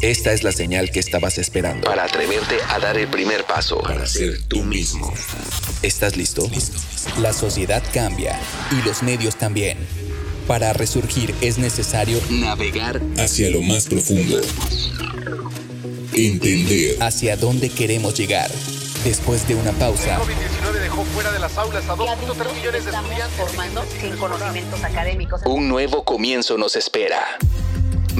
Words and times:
Esta 0.00 0.32
es 0.32 0.42
la 0.42 0.52
señal 0.52 0.90
que 0.90 1.00
estabas 1.00 1.38
esperando 1.38 1.86
para 1.86 2.04
atreverte 2.04 2.56
a 2.68 2.78
dar 2.78 2.96
el 2.96 3.08
primer 3.08 3.44
paso. 3.44 3.80
para 3.80 4.06
ser 4.06 4.40
tú 4.48 4.62
mismo. 4.62 5.12
¿Estás 5.82 6.16
listo? 6.16 6.48
La 7.18 7.32
sociedad 7.32 7.82
cambia 7.92 8.38
y 8.72 8.86
los 8.86 9.02
medios 9.02 9.36
también. 9.36 9.78
Para 10.46 10.72
resurgir 10.72 11.34
es 11.42 11.58
necesario 11.58 12.20
Navegar 12.30 13.00
hacia 13.18 13.50
lo 13.50 13.60
más 13.62 13.86
profundo. 13.86 14.40
Entender 16.14 16.96
hacia 17.02 17.36
dónde 17.36 17.68
queremos 17.68 18.18
llegar. 18.18 18.50
Después 19.04 19.46
de 19.48 19.54
una 19.54 19.72
pausa, 19.72 20.18
COVID-19 20.18 20.72
dejó 20.80 21.04
fuera 21.04 21.32
de 21.32 21.38
las 21.38 21.56
aulas 21.56 21.88
a 21.88 21.94
2.3 21.96 22.54
millones 22.54 22.84
de 22.84 22.90
estudiantes. 22.90 23.36
formando 23.36 23.84
sin 23.98 24.16
conocimientos 24.16 24.84
académicos. 24.84 25.40
un 25.46 25.68
nuevo 25.68 26.04
comienzo 26.04 26.58
nos 26.58 26.76
espera. 26.76 27.38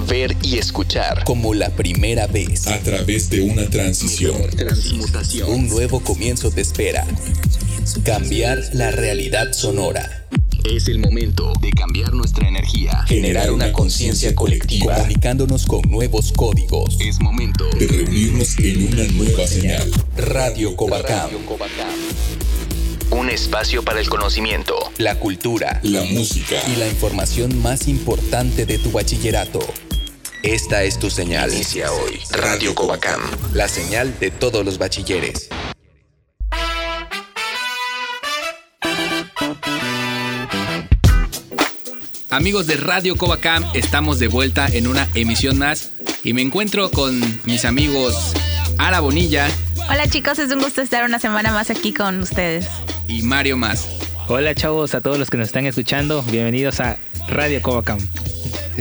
Ver 0.09 0.37
y 0.43 0.59
escuchar. 0.59 1.25
como 1.25 1.55
la 1.55 1.71
primera 1.71 2.27
vez, 2.27 2.67
a 2.67 2.79
través 2.81 3.31
de 3.31 3.43
una 3.43 3.69
transición. 3.69 4.37
Transmutación. 4.57 5.51
un 5.51 5.69
nuevo 5.69 6.01
comienzo 6.01 6.51
te 6.51 6.61
espera. 6.61 7.07
Cambiar 8.05 8.61
la 8.73 8.91
realidad 8.91 9.53
sonora. 9.53 10.27
Es 10.65 10.89
el 10.89 10.99
momento 10.99 11.53
de 11.61 11.71
cambiar 11.71 12.13
nuestra 12.13 12.47
energía. 12.49 13.05
Generar 13.09 13.51
una 13.51 13.73
conciencia 13.73 14.35
colectiva. 14.35 14.95
Comunicándonos 14.97 15.67
con 15.67 15.83
nuevos 15.91 16.33
códigos. 16.33 16.99
Es 17.01 17.19
momento 17.21 17.65
De 17.79 17.87
reunirnos 17.87 18.59
en 18.59 18.93
una 18.93 19.05
nueva 19.13 19.47
señal. 19.47 19.91
Radio 20.17 20.77
Covacam. 20.77 21.31
Un 23.11 23.29
espacio 23.31 23.83
para 23.83 24.01
el 24.01 24.09
conocimiento. 24.09 24.75
La 24.99 25.19
cultura 25.19 25.81
La 25.83 26.05
música. 26.05 26.57
y 26.73 26.77
la 26.77 26.87
información 26.89 27.61
más 27.61 27.89
importante 27.89 28.67
de 28.67 28.79
tu 28.79 28.93
bachillerato. 28.93 29.61
Esta 30.43 30.83
es 30.85 30.99
tu 30.99 31.11
señal. 31.11 31.53
Inicia 31.53 31.93
hoy. 31.93 32.19
Radio 32.33 32.75
Covacam. 32.75 33.21
La 33.53 33.69
señal 33.69 34.19
de 34.19 34.31
todos 34.31 34.65
los 34.65 34.79
bachilleres. 34.79 35.49
Amigos 42.31 42.67
de 42.67 42.77
Radio 42.77 43.17
Covacam, 43.17 43.65
estamos 43.75 44.19
de 44.19 44.29
vuelta 44.29 44.67
en 44.69 44.87
una 44.87 45.09
emisión 45.15 45.59
más 45.59 45.91
y 46.23 46.33
me 46.33 46.43
encuentro 46.43 46.91
con 46.91 47.21
mis 47.45 47.65
amigos 47.65 48.33
Ara 48.79 49.01
Bonilla 49.01 49.49
Hola 49.89 50.07
chicos, 50.09 50.39
es 50.39 50.53
un 50.53 50.61
gusto 50.61 50.81
estar 50.81 51.05
una 51.05 51.19
semana 51.19 51.53
más 51.53 51.71
aquí 51.71 51.93
con 51.93 52.21
ustedes. 52.21 52.69
y 53.09 53.23
Mario 53.23 53.57
Más. 53.57 53.89
Hola 54.29 54.55
chavos, 54.55 54.95
a 54.95 55.01
todos 55.01 55.19
los 55.19 55.29
que 55.29 55.37
nos 55.37 55.49
están 55.49 55.67
escuchando, 55.67 56.23
bienvenidos 56.23 56.79
a 56.79 56.97
Radio 57.29 57.61
Covacam. 57.61 57.99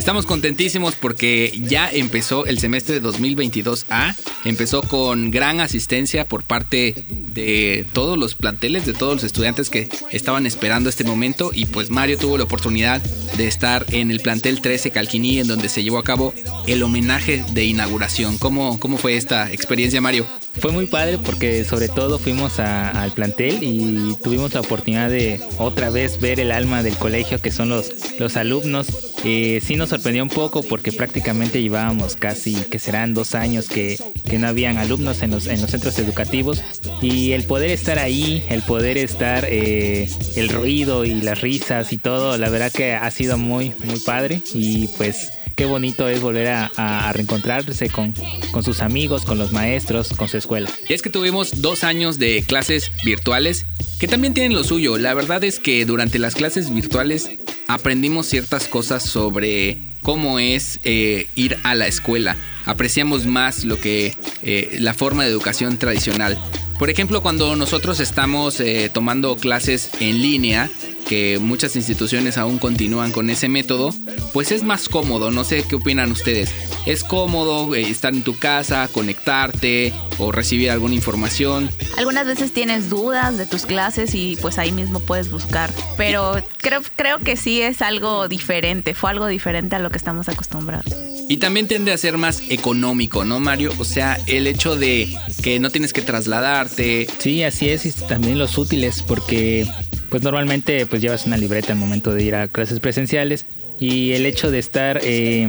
Estamos 0.00 0.24
contentísimos 0.24 0.94
porque 0.94 1.52
ya 1.62 1.90
empezó 1.90 2.46
el 2.46 2.58
semestre 2.58 3.02
2022A, 3.02 4.16
empezó 4.46 4.80
con 4.80 5.30
gran 5.30 5.60
asistencia 5.60 6.24
por 6.24 6.42
parte 6.42 7.04
de 7.10 7.84
todos 7.92 8.16
los 8.16 8.34
planteles, 8.34 8.86
de 8.86 8.94
todos 8.94 9.16
los 9.16 9.24
estudiantes 9.24 9.68
que 9.68 9.90
estaban 10.10 10.46
esperando 10.46 10.88
este 10.88 11.04
momento 11.04 11.50
y 11.52 11.66
pues 11.66 11.90
Mario 11.90 12.16
tuvo 12.16 12.38
la 12.38 12.44
oportunidad 12.44 13.02
de 13.36 13.46
estar 13.46 13.84
en 13.90 14.10
el 14.10 14.20
plantel 14.20 14.62
13 14.62 14.90
Calquiní 14.90 15.38
en 15.38 15.48
donde 15.48 15.68
se 15.68 15.82
llevó 15.82 15.98
a 15.98 16.02
cabo 16.04 16.32
el 16.66 16.82
homenaje 16.82 17.44
de 17.52 17.66
inauguración. 17.66 18.38
¿Cómo, 18.38 18.80
cómo 18.80 18.96
fue 18.96 19.16
esta 19.16 19.52
experiencia 19.52 20.00
Mario? 20.00 20.24
Fue 20.60 20.72
muy 20.72 20.86
padre 20.86 21.18
porque 21.18 21.64
sobre 21.64 21.88
todo 21.88 22.18
fuimos 22.18 22.58
al 22.58 23.12
plantel 23.12 23.62
y 23.62 24.16
tuvimos 24.22 24.52
la 24.52 24.60
oportunidad 24.60 25.08
de 25.08 25.40
otra 25.58 25.90
vez 25.90 26.20
ver 26.20 26.40
el 26.40 26.52
alma 26.52 26.82
del 26.82 26.96
colegio 26.96 27.40
que 27.40 27.52
son 27.52 27.68
los, 27.68 27.92
los 28.18 28.36
alumnos. 28.36 29.09
Eh, 29.24 29.60
sí 29.62 29.76
nos 29.76 29.90
sorprendió 29.90 30.22
un 30.22 30.28
poco 30.28 30.62
porque 30.62 30.92
prácticamente 30.92 31.60
llevábamos 31.60 32.16
casi 32.16 32.54
que 32.54 32.78
serán 32.78 33.12
dos 33.12 33.34
años 33.34 33.68
que, 33.68 33.98
que 34.28 34.38
no 34.38 34.48
habían 34.48 34.78
alumnos 34.78 35.22
en 35.22 35.30
los, 35.30 35.46
en 35.46 35.60
los 35.60 35.70
centros 35.70 35.98
educativos. 35.98 36.62
Y 37.02 37.32
el 37.32 37.44
poder 37.44 37.70
estar 37.70 37.98
ahí, 37.98 38.44
el 38.48 38.62
poder 38.62 38.96
estar, 38.98 39.46
eh, 39.48 40.08
el 40.36 40.48
ruido 40.48 41.04
y 41.04 41.20
las 41.20 41.40
risas 41.40 41.92
y 41.92 41.98
todo, 41.98 42.38
la 42.38 42.48
verdad 42.48 42.72
que 42.72 42.94
ha 42.94 43.10
sido 43.10 43.36
muy, 43.38 43.72
muy 43.84 44.00
padre. 44.00 44.42
Y 44.54 44.88
pues 44.96 45.32
qué 45.60 45.66
bonito 45.66 46.08
es 46.08 46.22
volver 46.22 46.48
a, 46.48 47.12
reencontrarse 47.12 47.90
con, 47.90 48.14
con 48.50 48.62
sus 48.62 48.80
amigos, 48.80 49.26
con 49.26 49.36
los 49.36 49.52
maestros, 49.52 50.08
con 50.16 50.26
su 50.26 50.38
escuela. 50.38 50.70
Y 50.88 50.94
es 50.94 51.02
que 51.02 51.10
tuvimos 51.10 51.60
dos 51.60 51.84
años 51.84 52.18
de 52.18 52.42
clases 52.46 52.90
virtuales 53.04 53.66
que 53.98 54.08
también 54.08 54.32
tienen 54.32 54.54
lo 54.54 54.64
suyo. 54.64 54.96
La 54.96 55.12
verdad 55.12 55.44
es 55.44 55.58
que 55.58 55.84
durante 55.84 56.18
las 56.18 56.34
clases 56.34 56.72
virtuales 56.72 57.32
aprendimos 57.68 58.24
ciertas 58.24 58.68
cosas 58.68 59.02
sobre 59.02 59.76
cómo 60.00 60.38
es 60.38 60.80
eh, 60.84 61.28
ir 61.34 61.58
a 61.62 61.74
la 61.74 61.86
escuela. 61.86 62.38
Apreciamos 62.64 63.26
más 63.26 63.64
lo 63.64 63.78
que 63.78 64.16
eh, 64.42 64.78
la 64.80 64.94
forma 64.94 65.24
de 65.24 65.30
educación 65.30 65.76
tradicional. 65.76 66.38
Por 66.78 66.88
ejemplo, 66.88 67.20
cuando 67.20 67.54
nosotros 67.56 68.00
estamos 68.00 68.58
eh, 68.60 68.90
tomando 68.90 69.36
clases 69.36 69.90
en 70.00 70.22
línea, 70.22 70.70
que 71.10 71.40
muchas 71.40 71.74
instituciones 71.74 72.38
aún 72.38 72.60
continúan 72.60 73.10
con 73.10 73.30
ese 73.30 73.48
método, 73.48 73.92
pues 74.32 74.52
es 74.52 74.62
más 74.62 74.88
cómodo. 74.88 75.32
No 75.32 75.42
sé 75.42 75.64
qué 75.64 75.74
opinan 75.74 76.12
ustedes. 76.12 76.52
Es 76.86 77.02
cómodo 77.02 77.74
eh, 77.74 77.82
estar 77.82 78.14
en 78.14 78.22
tu 78.22 78.38
casa, 78.38 78.88
conectarte 78.92 79.92
o 80.18 80.30
recibir 80.30 80.70
alguna 80.70 80.94
información. 80.94 81.68
Algunas 81.98 82.28
veces 82.28 82.52
tienes 82.52 82.90
dudas 82.90 83.36
de 83.36 83.46
tus 83.46 83.66
clases 83.66 84.14
y 84.14 84.38
pues 84.40 84.56
ahí 84.58 84.70
mismo 84.70 85.00
puedes 85.00 85.32
buscar. 85.32 85.72
Pero 85.96 86.40
creo, 86.58 86.80
creo 86.94 87.18
que 87.18 87.36
sí 87.36 87.60
es 87.60 87.82
algo 87.82 88.28
diferente, 88.28 88.94
fue 88.94 89.10
algo 89.10 89.26
diferente 89.26 89.74
a 89.74 89.80
lo 89.80 89.90
que 89.90 89.98
estamos 89.98 90.28
acostumbrados. 90.28 90.94
Y 91.28 91.38
también 91.38 91.66
tiende 91.66 91.92
a 91.92 91.98
ser 91.98 92.18
más 92.18 92.40
económico, 92.50 93.24
¿no, 93.24 93.40
Mario? 93.40 93.72
O 93.78 93.84
sea, 93.84 94.16
el 94.28 94.46
hecho 94.46 94.76
de 94.76 95.12
que 95.42 95.58
no 95.58 95.70
tienes 95.70 95.92
que 95.92 96.02
trasladarte. 96.02 97.08
Sí, 97.18 97.42
así 97.42 97.68
es, 97.68 97.84
y 97.84 97.90
también 97.90 98.38
los 98.38 98.58
útiles, 98.58 99.02
porque 99.02 99.66
pues 100.10 100.22
normalmente 100.22 100.84
pues 100.86 101.00
llevas 101.00 101.24
una 101.24 101.36
libreta 101.36 101.72
al 101.72 101.78
momento 101.78 102.12
de 102.12 102.22
ir 102.22 102.34
a 102.34 102.48
clases 102.48 102.80
presenciales 102.80 103.46
y 103.80 104.12
el 104.12 104.26
hecho 104.26 104.50
de 104.50 104.58
estar 104.58 105.00
eh, 105.02 105.48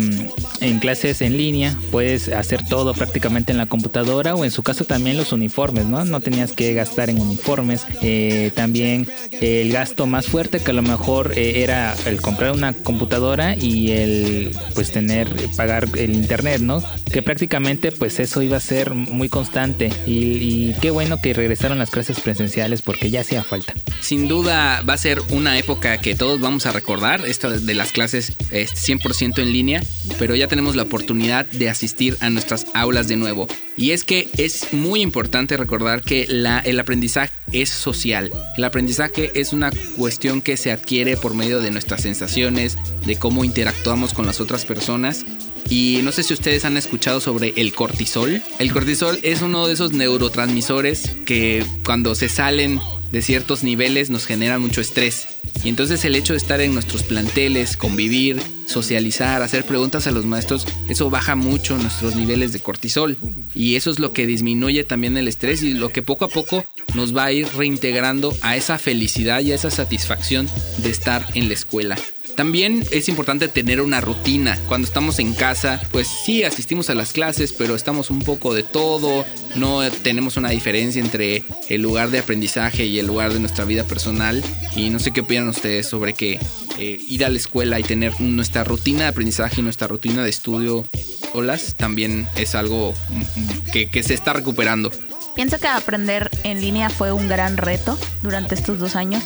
en 0.61 0.79
clases 0.79 1.21
en 1.21 1.37
línea, 1.37 1.77
puedes 1.91 2.29
hacer 2.29 2.65
todo 2.65 2.93
prácticamente 2.93 3.51
en 3.51 3.57
la 3.57 3.65
computadora 3.65 4.35
o 4.35 4.45
en 4.45 4.51
su 4.51 4.63
caso 4.63 4.85
también 4.85 5.17
los 5.17 5.33
uniformes, 5.33 5.85
¿no? 5.85 6.05
No 6.05 6.21
tenías 6.21 6.53
que 6.53 6.73
gastar 6.73 7.09
en 7.09 7.19
uniformes. 7.19 7.85
Eh, 8.01 8.51
también 8.55 9.07
el 9.41 9.73
gasto 9.73 10.07
más 10.07 10.27
fuerte 10.27 10.59
que 10.59 10.71
a 10.71 10.73
lo 10.73 10.81
mejor 10.81 11.33
eh, 11.35 11.61
era 11.63 11.93
el 12.05 12.21
comprar 12.21 12.53
una 12.53 12.71
computadora 12.71 13.57
y 13.57 13.91
el 13.91 14.55
pues 14.75 14.91
tener, 14.91 15.27
pagar 15.57 15.89
el 15.97 16.15
internet, 16.15 16.61
¿no? 16.61 16.81
Que 17.11 17.21
prácticamente 17.21 17.91
pues 17.91 18.19
eso 18.21 18.41
iba 18.41 18.55
a 18.55 18.61
ser 18.61 18.93
muy 18.93 19.27
constante 19.27 19.91
y, 20.07 20.13
y 20.13 20.75
qué 20.79 20.89
bueno 20.89 21.19
que 21.21 21.33
regresaron 21.33 21.79
las 21.79 21.89
clases 21.89 22.21
presenciales 22.21 22.81
porque 22.81 23.09
ya 23.09 23.21
hacía 23.21 23.43
falta. 23.43 23.73
Sin 23.99 24.29
duda 24.29 24.81
va 24.87 24.93
a 24.93 24.97
ser 24.97 25.21
una 25.31 25.57
época 25.59 25.97
que 25.97 26.15
todos 26.15 26.39
vamos 26.39 26.65
a 26.65 26.71
recordar, 26.71 27.25
esta 27.25 27.49
de 27.49 27.73
las 27.73 27.91
clases 27.91 28.20
eh, 28.29 28.67
100% 28.67 29.39
en 29.39 29.51
línea, 29.51 29.83
pero 30.19 30.35
ya 30.35 30.47
tenemos 30.47 30.75
la 30.75 30.83
oportunidad 30.83 31.45
de 31.45 31.69
asistir 31.69 32.17
a 32.19 32.29
nuestras 32.29 32.65
aulas 32.73 33.07
de 33.07 33.17
nuevo. 33.17 33.47
Y 33.77 33.91
es 33.91 34.03
que 34.03 34.29
es 34.37 34.73
muy 34.73 35.01
importante 35.01 35.57
recordar 35.57 36.01
que 36.01 36.23
el 36.23 36.79
aprendizaje 36.79 37.31
es 37.51 37.69
social. 37.69 38.31
El 38.57 38.63
aprendizaje 38.63 39.31
es 39.39 39.53
una 39.53 39.71
cuestión 39.97 40.41
que 40.41 40.57
se 40.57 40.71
adquiere 40.71 41.17
por 41.17 41.33
medio 41.33 41.59
de 41.59 41.71
nuestras 41.71 42.01
sensaciones, 42.01 42.77
de 43.05 43.15
cómo 43.15 43.43
interactuamos 43.43 44.13
con 44.13 44.25
las 44.25 44.39
otras 44.39 44.65
personas. 44.65 45.25
Y 45.69 45.99
no 46.03 46.11
sé 46.11 46.23
si 46.23 46.33
ustedes 46.33 46.65
han 46.65 46.75
escuchado 46.75 47.21
sobre 47.21 47.53
el 47.55 47.73
cortisol. 47.73 48.41
El 48.59 48.73
cortisol 48.73 49.19
es 49.23 49.41
uno 49.41 49.67
de 49.67 49.73
esos 49.73 49.93
neurotransmisores 49.93 51.11
que 51.25 51.65
cuando 51.85 52.13
se 52.15 52.29
salen 52.29 52.79
de 53.11 53.21
ciertos 53.21 53.63
niveles 53.63 54.09
nos 54.09 54.25
generan 54.25 54.61
mucho 54.61 54.81
estrés. 54.81 55.27
Y 55.63 55.69
entonces 55.69 56.03
el 56.05 56.15
hecho 56.15 56.33
de 56.33 56.37
estar 56.37 56.61
en 56.61 56.73
nuestros 56.73 57.03
planteles, 57.03 57.77
convivir, 57.77 58.41
socializar, 58.65 59.41
hacer 59.41 59.65
preguntas 59.65 60.07
a 60.07 60.11
los 60.11 60.25
maestros, 60.25 60.65
eso 60.89 61.09
baja 61.09 61.35
mucho 61.35 61.77
nuestros 61.77 62.15
niveles 62.15 62.53
de 62.53 62.61
cortisol. 62.61 63.17
Y 63.53 63.75
eso 63.75 63.91
es 63.91 63.99
lo 63.99 64.13
que 64.13 64.27
disminuye 64.27 64.83
también 64.83 65.17
el 65.17 65.27
estrés 65.27 65.61
y 65.61 65.73
lo 65.73 65.89
que 65.89 66.01
poco 66.01 66.25
a 66.25 66.29
poco 66.29 66.65
nos 66.95 67.15
va 67.15 67.25
a 67.25 67.31
ir 67.31 67.47
reintegrando 67.55 68.35
a 68.41 68.55
esa 68.55 68.77
felicidad 68.79 69.41
y 69.41 69.51
a 69.51 69.55
esa 69.55 69.71
satisfacción 69.71 70.49
de 70.77 70.89
estar 70.89 71.25
en 71.35 71.47
la 71.47 71.53
escuela. 71.53 71.97
También 72.41 72.83
es 72.89 73.07
importante 73.07 73.49
tener 73.49 73.81
una 73.81 74.01
rutina. 74.01 74.57
Cuando 74.67 74.87
estamos 74.87 75.19
en 75.19 75.35
casa, 75.35 75.79
pues 75.91 76.07
sí, 76.07 76.43
asistimos 76.43 76.89
a 76.89 76.95
las 76.95 77.13
clases, 77.13 77.53
pero 77.53 77.75
estamos 77.75 78.09
un 78.09 78.17
poco 78.23 78.55
de 78.55 78.63
todo. 78.63 79.27
No 79.53 79.87
tenemos 80.01 80.37
una 80.37 80.49
diferencia 80.49 80.99
entre 80.99 81.43
el 81.69 81.83
lugar 81.83 82.09
de 82.09 82.17
aprendizaje 82.17 82.87
y 82.87 82.97
el 82.97 83.05
lugar 83.05 83.31
de 83.31 83.39
nuestra 83.39 83.63
vida 83.63 83.83
personal. 83.83 84.43
Y 84.75 84.89
no 84.89 84.97
sé 84.97 85.11
qué 85.11 85.21
opinan 85.21 85.49
ustedes 85.49 85.85
sobre 85.85 86.15
que 86.15 86.39
eh, 86.79 86.99
ir 87.07 87.23
a 87.25 87.29
la 87.29 87.37
escuela 87.37 87.79
y 87.79 87.83
tener 87.83 88.19
nuestra 88.19 88.63
rutina 88.63 89.01
de 89.01 89.09
aprendizaje 89.09 89.61
y 89.61 89.63
nuestra 89.63 89.87
rutina 89.87 90.23
de 90.23 90.31
estudio 90.31 90.87
solas 91.31 91.75
también 91.77 92.27
es 92.35 92.55
algo 92.55 92.95
mm, 93.11 93.69
que 93.69 94.01
se 94.01 94.15
está 94.15 94.33
recuperando. 94.33 94.89
Pienso 95.35 95.59
que 95.59 95.67
aprender 95.67 96.29
en 96.43 96.61
línea 96.61 96.89
fue 96.89 97.11
un 97.11 97.27
gran 97.27 97.57
reto 97.57 97.97
durante 98.21 98.55
estos 98.55 98.79
dos 98.79 98.95
años, 98.95 99.23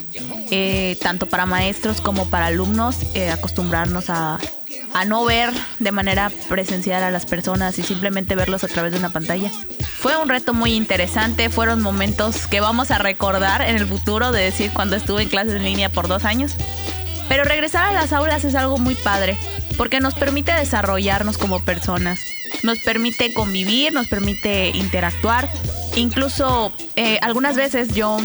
eh, 0.52 0.98
tanto 1.02 1.26
para 1.26 1.46
maestros 1.46 2.00
como 2.00 2.30
para 2.30 2.48
alumnos, 2.48 2.98
eh, 3.16 3.32
acostumbrarnos 3.32 4.10
a, 4.10 4.40
a 4.94 5.06
no 5.06 5.26
ver 5.26 5.52
de 5.80 5.92
manera 5.92 6.32
presencial 6.48 7.04
a 7.04 7.12
las 7.12 7.26
personas 7.26 7.80
y 7.80 7.84
simplemente 7.84 8.36
verlos 8.36 8.64
a 8.64 8.68
través 8.68 8.94
de 8.94 9.00
una 9.00 9.10
pantalla. 9.10 9.52
Fue 9.80 10.16
un 10.18 10.30
reto 10.30 10.54
muy 10.54 10.74
interesante, 10.74 11.50
fueron 11.50 11.82
momentos 11.82 12.46
que 12.48 12.62
vamos 12.62 12.92
a 12.92 13.00
recordar 13.00 13.62
en 13.62 13.76
el 13.76 13.88
futuro 13.88 14.32
de 14.32 14.44
decir 14.44 14.72
cuando 14.72 14.96
estuve 14.96 15.24
en 15.24 15.30
clases 15.30 15.56
en 15.56 15.64
línea 15.64 15.90
por 15.90 16.08
dos 16.08 16.26
años. 16.26 16.54
Pero 17.28 17.44
regresar 17.44 17.88
a 17.88 17.92
las 17.92 18.14
aulas 18.14 18.46
es 18.46 18.54
algo 18.54 18.78
muy 18.78 18.94
padre, 18.94 19.38
porque 19.78 20.00
nos 20.00 20.14
permite 20.14 20.54
desarrollarnos 20.54 21.38
como 21.38 21.64
personas, 21.64 22.20
nos 22.64 22.80
permite 22.80 23.34
convivir, 23.34 23.94
nos 23.94 24.08
permite 24.08 24.70
interactuar. 24.70 25.50
Incluso 25.96 26.74
eh, 26.96 27.20
algunas 27.22 27.56
veces 27.56 27.94
yo 27.94 28.18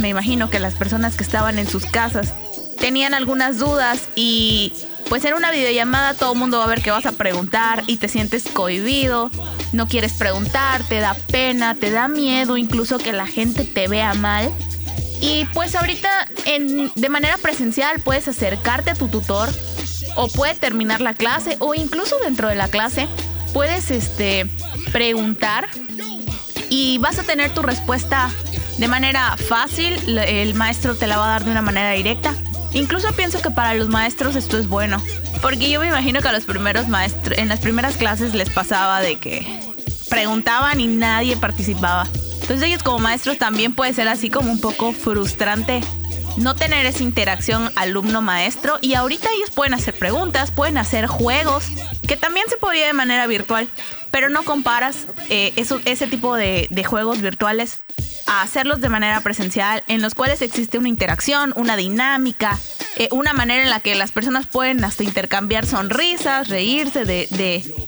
me 0.00 0.08
imagino 0.08 0.50
que 0.50 0.58
las 0.58 0.74
personas 0.74 1.16
que 1.16 1.22
estaban 1.22 1.58
en 1.58 1.66
sus 1.66 1.86
casas 1.86 2.34
tenían 2.78 3.14
algunas 3.14 3.58
dudas 3.58 4.08
y 4.14 4.72
pues 5.08 5.24
en 5.24 5.34
una 5.34 5.50
videollamada 5.50 6.14
todo 6.14 6.32
el 6.32 6.38
mundo 6.38 6.58
va 6.58 6.64
a 6.64 6.68
ver 6.68 6.82
que 6.82 6.90
vas 6.90 7.06
a 7.06 7.12
preguntar 7.12 7.84
y 7.86 7.96
te 7.96 8.08
sientes 8.08 8.44
cohibido, 8.52 9.30
no 9.72 9.86
quieres 9.86 10.14
preguntar, 10.14 10.82
te 10.84 11.00
da 11.00 11.14
pena, 11.14 11.74
te 11.74 11.90
da 11.90 12.08
miedo 12.08 12.56
incluso 12.56 12.98
que 12.98 13.12
la 13.12 13.26
gente 13.26 13.64
te 13.64 13.88
vea 13.88 14.14
mal. 14.14 14.50
Y 15.20 15.46
pues 15.54 15.74
ahorita 15.74 16.28
en, 16.44 16.92
de 16.94 17.08
manera 17.08 17.38
presencial 17.38 18.00
puedes 18.00 18.28
acercarte 18.28 18.90
a 18.90 18.94
tu 18.94 19.08
tutor 19.08 19.48
o 20.16 20.28
puede 20.28 20.54
terminar 20.54 21.00
la 21.00 21.14
clase 21.14 21.56
o 21.60 21.74
incluso 21.74 22.16
dentro 22.18 22.48
de 22.48 22.56
la 22.56 22.68
clase 22.68 23.08
puedes 23.52 23.90
este, 23.90 24.46
preguntar 24.92 25.68
y 26.68 26.98
vas 26.98 27.18
a 27.18 27.22
tener 27.22 27.54
tu 27.54 27.62
respuesta 27.62 28.30
de 28.78 28.88
manera 28.88 29.36
fácil, 29.36 30.18
el 30.18 30.54
maestro 30.54 30.96
te 30.96 31.06
la 31.06 31.16
va 31.16 31.26
a 31.26 31.30
dar 31.30 31.44
de 31.44 31.50
una 31.50 31.62
manera 31.62 31.92
directa. 31.92 32.34
Incluso 32.74 33.10
pienso 33.12 33.40
que 33.40 33.50
para 33.50 33.72
los 33.72 33.88
maestros 33.88 34.36
esto 34.36 34.58
es 34.58 34.68
bueno, 34.68 35.02
porque 35.40 35.70
yo 35.70 35.80
me 35.80 35.88
imagino 35.88 36.20
que 36.20 36.28
a 36.28 36.32
los 36.32 36.44
primeros 36.44 36.88
maestros, 36.88 37.38
en 37.38 37.48
las 37.48 37.60
primeras 37.60 37.96
clases 37.96 38.34
les 38.34 38.50
pasaba 38.50 39.00
de 39.00 39.16
que 39.16 39.46
preguntaban 40.10 40.80
y 40.80 40.86
nadie 40.86 41.36
participaba. 41.36 42.06
Entonces 42.42 42.62
ellos 42.62 42.82
como 42.82 42.98
maestros 42.98 43.38
también 43.38 43.72
puede 43.72 43.94
ser 43.94 44.08
así 44.08 44.28
como 44.28 44.52
un 44.52 44.60
poco 44.60 44.92
frustrante 44.92 45.80
no 46.36 46.54
tener 46.54 46.86
esa 46.86 47.02
interacción 47.02 47.70
alumno-maestro 47.76 48.78
y 48.80 48.94
ahorita 48.94 49.28
ellos 49.36 49.50
pueden 49.50 49.74
hacer 49.74 49.94
preguntas, 49.94 50.50
pueden 50.50 50.78
hacer 50.78 51.06
juegos, 51.06 51.66
que 52.06 52.16
también 52.16 52.46
se 52.48 52.56
podía 52.56 52.86
de 52.86 52.92
manera 52.92 53.26
virtual, 53.26 53.68
pero 54.10 54.28
no 54.28 54.44
comparas 54.44 55.06
eh, 55.28 55.52
ese 55.56 56.06
tipo 56.06 56.36
de, 56.36 56.68
juegos 56.86 57.20
virtuales 57.20 57.80
a 58.26 58.42
hacerlos 58.42 58.80
de 58.80 58.88
manera 58.88 59.20
presencial, 59.20 59.84
en 59.88 60.02
los 60.02 60.14
cuales 60.14 60.42
existe 60.42 60.78
una 60.78 60.88
interacción, 60.88 61.52
una 61.54 61.76
dinámica, 61.76 62.58
eh, 62.96 63.08
una 63.12 63.32
manera 63.32 63.62
en 63.62 63.70
la 63.70 63.80
que 63.80 63.94
las 63.94 64.12
personas 64.12 64.46
pueden 64.46 64.82
hasta 64.84 65.04
intercambiar 65.04 65.66
sonrisas, 65.66 66.48
reírse 66.48 67.04
de, 67.04 67.28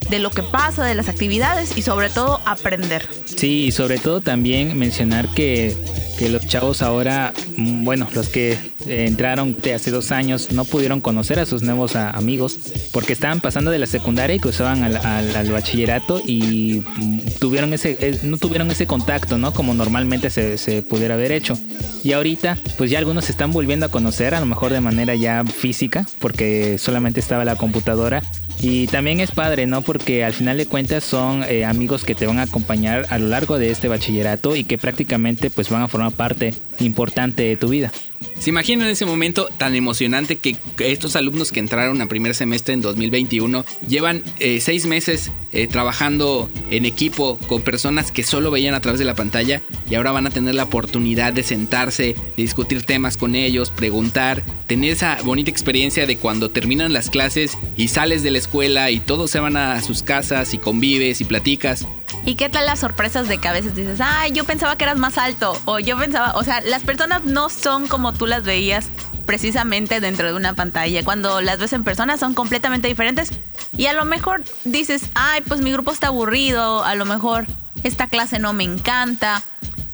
de, 0.09 0.19
lo 0.19 0.31
que 0.31 0.43
pasa, 0.43 0.85
de 0.85 0.95
las 0.95 1.09
actividades 1.09 1.77
y 1.77 1.83
sobre 1.83 2.09
todo 2.11 2.41
aprender. 2.45 3.09
Sí, 3.25 3.65
y 3.65 3.73
sobre 3.73 3.99
todo 3.99 4.21
también 4.21 4.79
mencionar 4.79 5.29
que 5.29 5.77
que 6.19 6.29
los 6.29 6.47
chavos 6.47 6.83
ahora, 6.83 7.33
mm, 7.57 7.85
bueno, 7.85 8.09
los 8.13 8.29
que 8.29 8.59
entraron 8.87 9.57
de 9.63 9.75
hace 9.75 9.91
dos 9.91 10.11
años 10.11 10.51
no 10.51 10.65
pudieron 10.65 11.01
conocer 11.01 11.39
a 11.39 11.47
sus 11.47 11.63
nuevos 11.63 11.95
amigos 11.95 12.59
porque 12.93 13.13
estaban 13.13 13.41
pasando 13.41 13.71
de 13.71 13.79
la 13.79 13.87
secundaria 13.87 14.35
y 14.35 14.41
cruzaban 14.41 14.83
al, 14.83 14.97
al, 14.97 15.53
bachillerato 15.53 16.21
y 16.27 16.83
mm, 16.97 17.21
tuvieron 17.39 17.73
ese, 17.73 17.97
eh, 18.01 18.19
no 18.25 18.37
tuvieron 18.37 18.71
ese 18.71 18.87
contacto, 18.87 19.39
¿no? 19.39 19.53
Como 19.53 19.75
normalmente 19.75 20.31
se, 20.31 20.59
se 20.59 20.83
pudiera 20.83 21.15
haber 21.15 21.31
hecho. 21.31 21.57
Y 22.03 22.13
ahorita, 22.13 22.59
pues 22.77 22.91
ya 22.91 22.99
algunos 22.99 23.27
se 23.27 23.33
están 23.33 23.53
volviendo 23.53 23.87
a 23.87 23.91
conocer, 23.91 24.35
a 24.35 24.41
lo 24.41 24.47
mejor 24.47 24.73
de 24.73 24.81
manera 24.81 25.15
ya 25.15 25.45
física, 25.45 26.07
porque 26.19 26.79
solamente 26.79 27.21
estaba 27.21 27.45
la 27.45 27.57
computadora 27.57 28.23
y 28.61 28.87
también 28.89 29.21
es 29.21 29.31
padre, 29.31 29.67
¿no? 29.67 29.83
Porque 29.83 30.25
al 30.25 30.33
final 30.33 30.57
de 30.57 30.67
cuentas 30.67 31.05
son 31.05 31.45
eh, 31.45 31.65
amigos 31.65 32.05
que 32.05 32.15
te 32.15 32.27
van 32.27 32.39
a 32.39 32.43
acompañar 32.43 33.07
a 33.11 33.19
lo 33.19 33.29
largo 33.29 33.59
de 33.59 33.71
este 33.71 33.89
bachillerato 33.89 34.57
y 34.57 34.65
que 34.65 34.79
prácticamente 34.79 35.51
pues 35.51 35.71
van 35.71 35.83
a 35.83 35.89
formar 35.89 36.13
parte 36.13 36.55
importante 36.81 37.45
de 37.45 37.57
tu 37.57 37.69
vida. 37.69 37.93
¿Se 38.39 38.51
imaginan 38.51 38.89
ese 38.89 39.05
momento 39.05 39.49
tan 39.59 39.75
emocionante 39.75 40.37
que 40.37 40.57
estos 40.79 41.17
alumnos 41.17 41.51
que 41.51 41.61
entraron 41.61 42.01
a 42.01 42.07
primer 42.07 42.35
semestre 42.35 42.75
en 42.75 42.81
2021 42.81 43.65
llevan 43.89 44.23
eh, 44.39 44.61
seis 44.61 44.87
meses 44.87 45.33
eh, 45.53 45.67
trabajando 45.67 46.49
en 46.71 46.87
equipo 46.87 47.39
con 47.49 47.63
personas 47.63 48.13
que 48.13 48.23
solo 48.23 48.51
veían 48.51 48.75
a 48.75 48.81
través 48.81 48.99
de 48.99 49.05
la 49.05 49.15
pantalla 49.15 49.61
y 49.91 49.97
ahora 49.97 50.13
van 50.13 50.27
a 50.27 50.31
tener 50.31 50.55
la 50.55 50.65
oportunidad 50.65 51.33
de 51.33 51.43
sentarse, 51.43 52.15
de 52.37 52.43
discutir 52.43 52.83
temas 52.85 53.17
con 53.17 53.35
ellos, 53.35 53.71
preguntar, 53.71 54.43
tener 54.67 54.93
esa 54.93 55.19
bonita 55.25 55.51
experiencia 55.51 56.07
de 56.07 56.17
cuando 56.17 56.51
terminan 56.51 56.93
las 56.93 57.11
clases 57.11 57.59
y 57.77 57.89
sales 57.89 58.23
de 58.23 58.31
la 58.31 58.39
escuela 58.39 58.91
y 58.91 59.01
todos 59.01 59.31
se 59.31 59.41
van 59.41 59.57
a 59.57 59.83
sus 59.83 60.03
casas 60.03 60.55
y 60.55 60.59
convives 60.59 61.21
y 61.21 61.25
platicas? 61.25 61.87
¿Y 62.25 62.35
qué 62.35 62.49
tal 62.49 62.67
las 62.67 62.81
sorpresas 62.81 63.27
de 63.27 63.39
que 63.39 63.49
a 63.49 63.53
veces 63.53 63.75
dices, 63.75 64.01
ay, 64.03 64.33
yo 64.33 64.45
pensaba 64.45 64.77
que 64.77 64.85
eras 64.85 64.99
más 64.99 65.17
alto? 65.17 65.59
O 65.65 65.79
yo 65.79 65.99
pensaba, 65.99 66.33
o 66.35 66.45
sea, 66.45 66.61
las 66.61 66.83
personas 66.83 67.25
no 67.25 67.49
son 67.49 67.89
como 67.89 68.13
tú 68.13 68.27
las 68.27 68.45
veías 68.45 68.87
precisamente 69.29 70.01
dentro 70.01 70.27
de 70.27 70.35
una 70.35 70.55
pantalla. 70.55 71.05
Cuando 71.05 71.41
las 71.41 71.59
ves 71.59 71.75
en 71.75 71.85
persona 71.85 72.17
son 72.17 72.35
completamente 72.35 72.89
diferentes. 72.89 73.31
Y 73.77 73.87
a 73.87 73.93
lo 73.93 74.05
mejor 74.05 74.43
dices, 74.65 75.11
ay, 75.15 75.43
pues 75.47 75.61
mi 75.61 75.71
grupo 75.71 75.93
está 75.93 76.07
aburrido, 76.07 76.85
a 76.85 76.95
lo 76.95 77.05
mejor 77.05 77.47
esta 77.83 78.09
clase 78.09 78.39
no 78.39 78.53
me 78.53 78.65
encanta. 78.65 79.43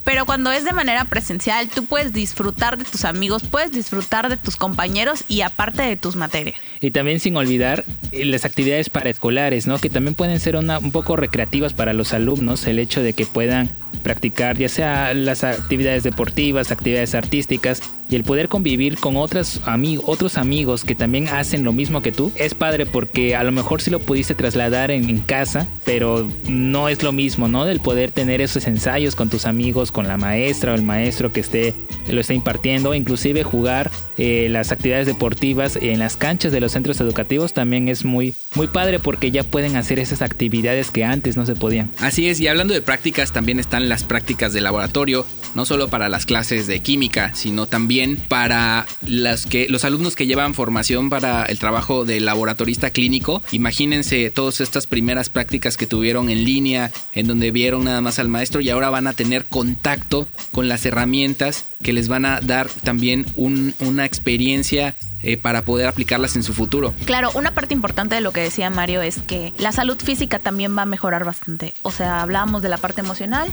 Pero 0.04 0.26
cuando 0.26 0.52
es 0.52 0.64
de 0.64 0.72
manera 0.72 1.06
presencial, 1.06 1.68
tú 1.68 1.86
puedes 1.86 2.12
disfrutar 2.12 2.76
de 2.76 2.84
tus 2.84 3.04
amigos, 3.04 3.42
puedes 3.42 3.72
disfrutar 3.72 4.28
de 4.28 4.36
tus 4.36 4.56
compañeros 4.56 5.24
y 5.28 5.40
aparte 5.40 5.82
de 5.82 5.96
tus 5.96 6.14
materias. 6.14 6.56
Y 6.80 6.90
también 6.90 7.20
sin 7.20 7.36
olvidar 7.36 7.84
eh, 8.12 8.24
las 8.26 8.44
actividades 8.44 8.90
paraescolares, 8.90 9.66
¿no? 9.66 9.78
Que 9.78 9.88
también 9.88 10.14
pueden 10.14 10.38
ser 10.40 10.56
una, 10.56 10.78
un 10.78 10.92
poco 10.92 11.16
recreativas 11.16 11.72
para 11.72 11.94
los 11.94 12.12
alumnos, 12.12 12.66
el 12.66 12.78
hecho 12.78 13.02
de 13.02 13.14
que 13.14 13.24
puedan 13.24 13.70
practicar 14.02 14.58
ya 14.58 14.68
sea 14.68 15.14
las 15.14 15.42
actividades 15.44 16.02
deportivas, 16.02 16.70
actividades 16.70 17.14
artísticas 17.14 17.80
y 18.14 18.16
el 18.16 18.22
poder 18.22 18.48
convivir 18.48 18.96
con 18.96 19.16
otros, 19.16 19.60
amigos 19.64 20.04
otros 20.06 20.38
amigos 20.38 20.84
que 20.84 20.94
también 20.94 21.26
hacen 21.26 21.64
lo 21.64 21.72
mismo 21.72 22.00
que 22.00 22.12
tú 22.12 22.30
es 22.36 22.54
padre 22.54 22.86
porque 22.86 23.34
a 23.34 23.42
lo 23.42 23.50
mejor 23.50 23.82
sí 23.82 23.90
lo 23.90 23.98
pudiste 23.98 24.36
trasladar 24.36 24.92
en, 24.92 25.18
casa, 25.18 25.66
pero 25.84 26.24
no 26.48 26.88
es 26.88 27.02
lo 27.02 27.10
mismo, 27.10 27.48
¿no? 27.48 27.64
Del 27.64 27.80
poder 27.80 28.12
tener 28.12 28.40
esos 28.40 28.68
ensayos 28.68 29.16
con 29.16 29.30
tus 29.30 29.46
amigos, 29.46 29.90
con 29.90 30.06
la 30.06 30.16
maestra 30.16 30.70
o 30.70 30.74
el 30.76 30.82
maestro 30.82 31.32
que 31.32 31.40
esté 31.40 31.74
lo 32.08 32.20
está 32.20 32.34
impartiendo, 32.34 32.94
inclusive 32.94 33.42
jugar 33.42 33.90
eh, 34.16 34.46
las 34.48 34.70
actividades 34.70 35.08
deportivas 35.08 35.74
en 35.74 35.98
las 35.98 36.16
canchas 36.16 36.52
de 36.52 36.60
los 36.60 36.70
centros 36.70 37.00
educativos 37.00 37.52
también 37.52 37.88
es 37.88 38.04
muy 38.04 38.36
muy 38.54 38.68
padre 38.68 39.00
porque 39.00 39.32
ya 39.32 39.42
pueden 39.42 39.74
hacer 39.74 39.98
esas 39.98 40.22
actividades 40.22 40.92
que 40.92 41.02
antes 41.02 41.36
no 41.36 41.46
se 41.46 41.56
podían. 41.56 41.90
Así 41.98 42.28
es, 42.28 42.38
y 42.38 42.46
hablando 42.46 42.74
de 42.74 42.82
prácticas 42.82 43.32
también 43.32 43.58
están 43.58 43.88
las 43.88 44.04
prácticas 44.04 44.52
de 44.52 44.60
laboratorio, 44.60 45.26
no 45.54 45.64
solo 45.64 45.88
para 45.88 46.08
las 46.08 46.26
clases 46.26 46.66
de 46.66 46.80
química, 46.80 47.34
sino 47.34 47.66
también 47.66 48.16
para 48.16 48.86
las 49.06 49.46
que, 49.46 49.66
los 49.68 49.84
alumnos 49.84 50.16
que 50.16 50.26
llevan 50.26 50.54
formación 50.54 51.10
para 51.10 51.44
el 51.44 51.58
trabajo 51.58 52.04
de 52.04 52.20
laboratorista 52.20 52.90
clínico. 52.90 53.42
Imagínense 53.52 54.30
todas 54.30 54.60
estas 54.60 54.86
primeras 54.86 55.28
prácticas 55.28 55.76
que 55.76 55.86
tuvieron 55.86 56.30
en 56.30 56.44
línea, 56.44 56.90
en 57.14 57.26
donde 57.26 57.50
vieron 57.50 57.84
nada 57.84 58.00
más 58.00 58.18
al 58.18 58.28
maestro 58.28 58.60
y 58.60 58.70
ahora 58.70 58.90
van 58.90 59.06
a 59.06 59.12
tener 59.12 59.44
contacto 59.44 60.28
con 60.52 60.68
las 60.68 60.84
herramientas 60.86 61.66
que 61.82 61.92
les 61.92 62.08
van 62.08 62.24
a 62.24 62.40
dar 62.40 62.68
también 62.82 63.26
una 63.36 64.04
experiencia 64.04 64.94
eh, 65.26 65.38
para 65.38 65.62
poder 65.62 65.86
aplicarlas 65.86 66.36
en 66.36 66.42
su 66.42 66.52
futuro. 66.52 66.92
Claro, 67.06 67.30
una 67.34 67.52
parte 67.52 67.72
importante 67.72 68.14
de 68.14 68.20
lo 68.20 68.32
que 68.32 68.40
decía 68.40 68.68
Mario 68.68 69.00
es 69.00 69.22
que 69.22 69.54
la 69.56 69.72
salud 69.72 69.96
física 69.98 70.38
también 70.38 70.76
va 70.76 70.82
a 70.82 70.86
mejorar 70.86 71.24
bastante. 71.24 71.72
O 71.80 71.90
sea, 71.90 72.20
hablábamos 72.20 72.60
de 72.60 72.68
la 72.68 72.76
parte 72.76 73.00
emocional, 73.00 73.50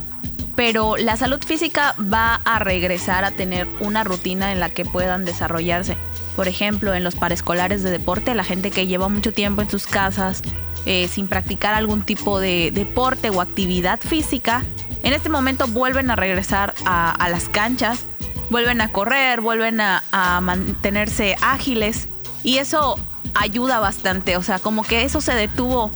pero 0.64 0.96
la 0.96 1.18
salud 1.18 1.44
física 1.44 1.96
va 1.98 2.36
a 2.46 2.60
regresar 2.60 3.26
a 3.26 3.32
tener 3.32 3.68
una 3.80 4.04
rutina 4.04 4.52
en 4.52 4.60
la 4.60 4.70
que 4.70 4.86
puedan 4.86 5.26
desarrollarse. 5.26 5.98
Por 6.36 6.48
ejemplo, 6.48 6.94
en 6.94 7.04
los 7.04 7.16
paraescolares 7.16 7.82
de 7.82 7.90
deporte, 7.90 8.36
la 8.36 8.44
gente 8.44 8.70
que 8.70 8.86
lleva 8.86 9.10
mucho 9.10 9.34
tiempo 9.34 9.64
en 9.64 9.72
sus 9.72 9.88
casas 9.88 10.44
eh, 10.86 11.08
sin 11.08 11.28
practicar 11.28 11.74
algún 11.74 12.04
tipo 12.04 12.40
de 12.40 12.70
deporte 12.72 13.32
o 13.32 13.42
actividad 13.42 14.00
física, 14.02 14.64
en 15.02 15.14
este 15.14 15.30
momento 15.30 15.66
vuelven 15.66 16.12
a 16.12 16.16
regresar 16.16 16.76
a, 16.86 17.10
a 17.10 17.28
las 17.30 17.50
canchas 17.50 18.06
vuelven 18.52 18.82
a 18.82 18.92
correr, 18.92 19.42
vuelven 19.42 19.82
a, 19.82 20.04
mantenerse 20.44 21.38
ágiles 21.42 22.08
y 22.44 22.58
eso 22.58 23.00
ayuda 23.34 23.80
bastante, 23.80 24.38
o 24.38 24.44
sea, 24.44 24.60
como 24.60 24.84
que 24.84 25.06
eso 25.06 25.22
se 25.22 25.34
detuvo. 25.34 25.90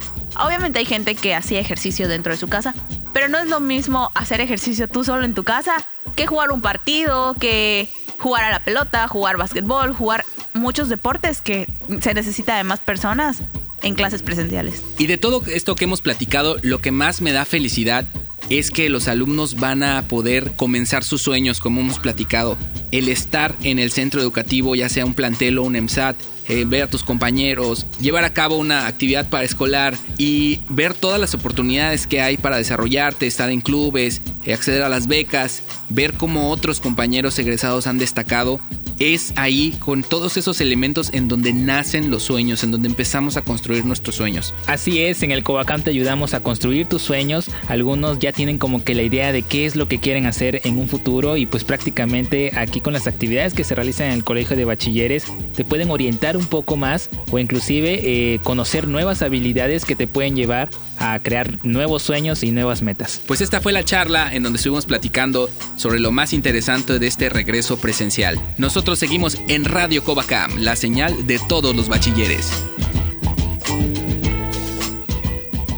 Obviamente 0.43 0.79
hay 0.79 0.85
gente 0.85 1.13
que 1.13 1.35
hacía 1.35 1.59
ejercicio 1.59 2.07
dentro 2.07 2.31
de 2.31 2.39
su 2.39 2.47
casa, 2.47 2.73
pero 3.15 3.29
no 3.29 3.37
es 3.37 3.47
lo 3.47 3.61
mismo 3.61 4.11
hacer 4.13 4.41
ejercicio 4.41 4.89
tú 4.89 5.05
solo 5.05 5.23
en 5.23 5.33
tu 5.33 5.45
casa 5.45 5.87
que 6.17 6.27
jugar 6.27 6.51
un 6.51 6.59
partido, 6.59 7.33
que 7.35 7.87
jugar 8.19 8.43
a 8.43 8.51
la 8.51 8.59
pelota, 8.59 9.07
jugar 9.07 9.37
básquetbol, 9.37 9.93
jugar 9.93 10.25
muchos 10.53 10.89
deportes 10.89 11.41
que 11.41 11.69
se 12.01 12.13
necesita 12.13 12.57
de 12.57 12.65
más 12.65 12.81
personas 12.81 13.39
en 13.83 13.95
clases 13.95 14.21
presenciales. 14.21 14.83
Y 14.97 15.07
de 15.07 15.17
todo 15.17 15.41
esto 15.47 15.75
que 15.75 15.85
hemos 15.85 16.01
platicado, 16.01 16.57
lo 16.61 16.81
que 16.81 16.91
más 16.91 17.21
me 17.21 17.31
da 17.31 17.45
felicidad 17.45 18.05
es 18.49 18.69
que 18.69 18.89
los 18.89 19.07
alumnos 19.07 19.61
van 19.61 19.83
a 19.83 20.09
poder 20.09 20.51
comenzar 20.57 21.05
sus 21.05 21.21
sueños, 21.21 21.61
como 21.61 21.79
hemos 21.79 21.99
platicado. 21.99 22.57
El 22.91 23.07
estar 23.07 23.55
en 23.63 23.79
el 23.79 23.91
centro 23.91 24.19
educativo, 24.19 24.75
ya 24.75 24.89
sea 24.89 25.05
un 25.05 25.13
plantel 25.13 25.57
o 25.59 25.63
un 25.63 25.77
EMSAT, 25.77 26.17
eh, 26.47 26.65
ver 26.65 26.83
a 26.83 26.89
tus 26.89 27.03
compañeros, 27.03 27.85
llevar 27.99 28.23
a 28.23 28.33
cabo 28.33 28.57
una 28.57 28.87
actividad 28.87 29.29
para 29.29 29.43
escolar 29.43 29.95
y 30.17 30.59
ver 30.69 30.93
todas 30.93 31.19
las 31.19 31.33
oportunidades 31.33 32.07
que 32.07 32.21
hay 32.21 32.37
para 32.37 32.57
desarrollarte, 32.57 33.27
estar 33.27 33.49
en 33.49 33.61
clubes, 33.61 34.21
eh, 34.45 34.53
acceder 34.53 34.83
a 34.83 34.89
las 34.89 35.07
becas, 35.07 35.63
ver 35.89 36.13
cómo 36.13 36.51
otros 36.51 36.79
compañeros 36.79 37.37
egresados 37.39 37.87
han 37.87 37.97
destacado, 37.97 38.59
es 38.99 39.33
ahí 39.35 39.75
con 39.79 40.03
todos 40.03 40.37
esos 40.37 40.61
elementos 40.61 41.09
en 41.13 41.27
donde 41.27 41.53
nacen 41.53 42.09
los 42.09 42.23
sueños, 42.23 42.63
en 42.63 42.71
donde 42.71 42.87
empezamos 42.87 43.37
a 43.37 43.43
construir 43.43 43.85
nuestros 43.85 44.15
sueños. 44.15 44.53
Así 44.67 45.01
es, 45.01 45.23
en 45.23 45.31
el 45.31 45.43
Covacam 45.43 45.81
te 45.81 45.89
ayudamos 45.89 46.33
a 46.33 46.41
construir 46.41 46.87
tus 46.87 47.01
sueños. 47.01 47.49
Algunos 47.67 48.19
ya 48.19 48.31
tienen 48.31 48.57
como 48.57 48.83
que 48.83 48.95
la 48.95 49.03
idea 49.03 49.31
de 49.31 49.41
qué 49.41 49.65
es 49.65 49.75
lo 49.75 49.87
que 49.87 49.99
quieren 49.99 50.25
hacer 50.25 50.61
en 50.63 50.77
un 50.77 50.87
futuro 50.87 51.37
y 51.37 51.45
pues 51.45 51.63
prácticamente 51.63 52.51
aquí 52.55 52.81
con 52.81 52.93
las 52.93 53.07
actividades 53.07 53.53
que 53.53 53.63
se 53.63 53.75
realizan 53.75 54.07
en 54.07 54.13
el 54.13 54.23
colegio 54.23 54.55
de 54.55 54.65
bachilleres 54.65 55.25
te 55.55 55.65
pueden 55.65 55.91
orientar 55.91 56.37
un 56.37 56.45
poco 56.45 56.77
más 56.77 57.09
o 57.31 57.39
inclusive 57.39 57.99
eh, 58.03 58.39
conocer 58.43 58.87
nuevas 58.87 59.21
habilidades 59.21 59.85
que 59.85 59.95
te 59.95 60.07
pueden 60.07 60.35
llevar 60.35 60.69
a 60.97 61.19
crear 61.19 61.65
nuevos 61.65 62.03
sueños 62.03 62.43
y 62.43 62.51
nuevas 62.51 62.81
metas. 62.81 63.21
Pues 63.25 63.41
esta 63.41 63.59
fue 63.59 63.73
la 63.73 63.83
charla 63.83 64.33
en 64.33 64.43
donde 64.43 64.57
estuvimos 64.57 64.85
platicando 64.85 65.49
sobre 65.75 65.99
lo 65.99 66.11
más 66.11 66.33
interesante 66.33 66.99
de 66.99 67.07
este 67.07 67.29
regreso 67.29 67.77
presencial. 67.77 68.39
Nosotros 68.57 68.84
seguimos 68.93 69.37
en 69.47 69.65
Radio 69.65 70.03
Covacam, 70.03 70.57
la 70.59 70.75
señal 70.75 71.25
de 71.25 71.39
todos 71.39 71.75
los 71.75 71.89
bachilleres. 71.89 72.51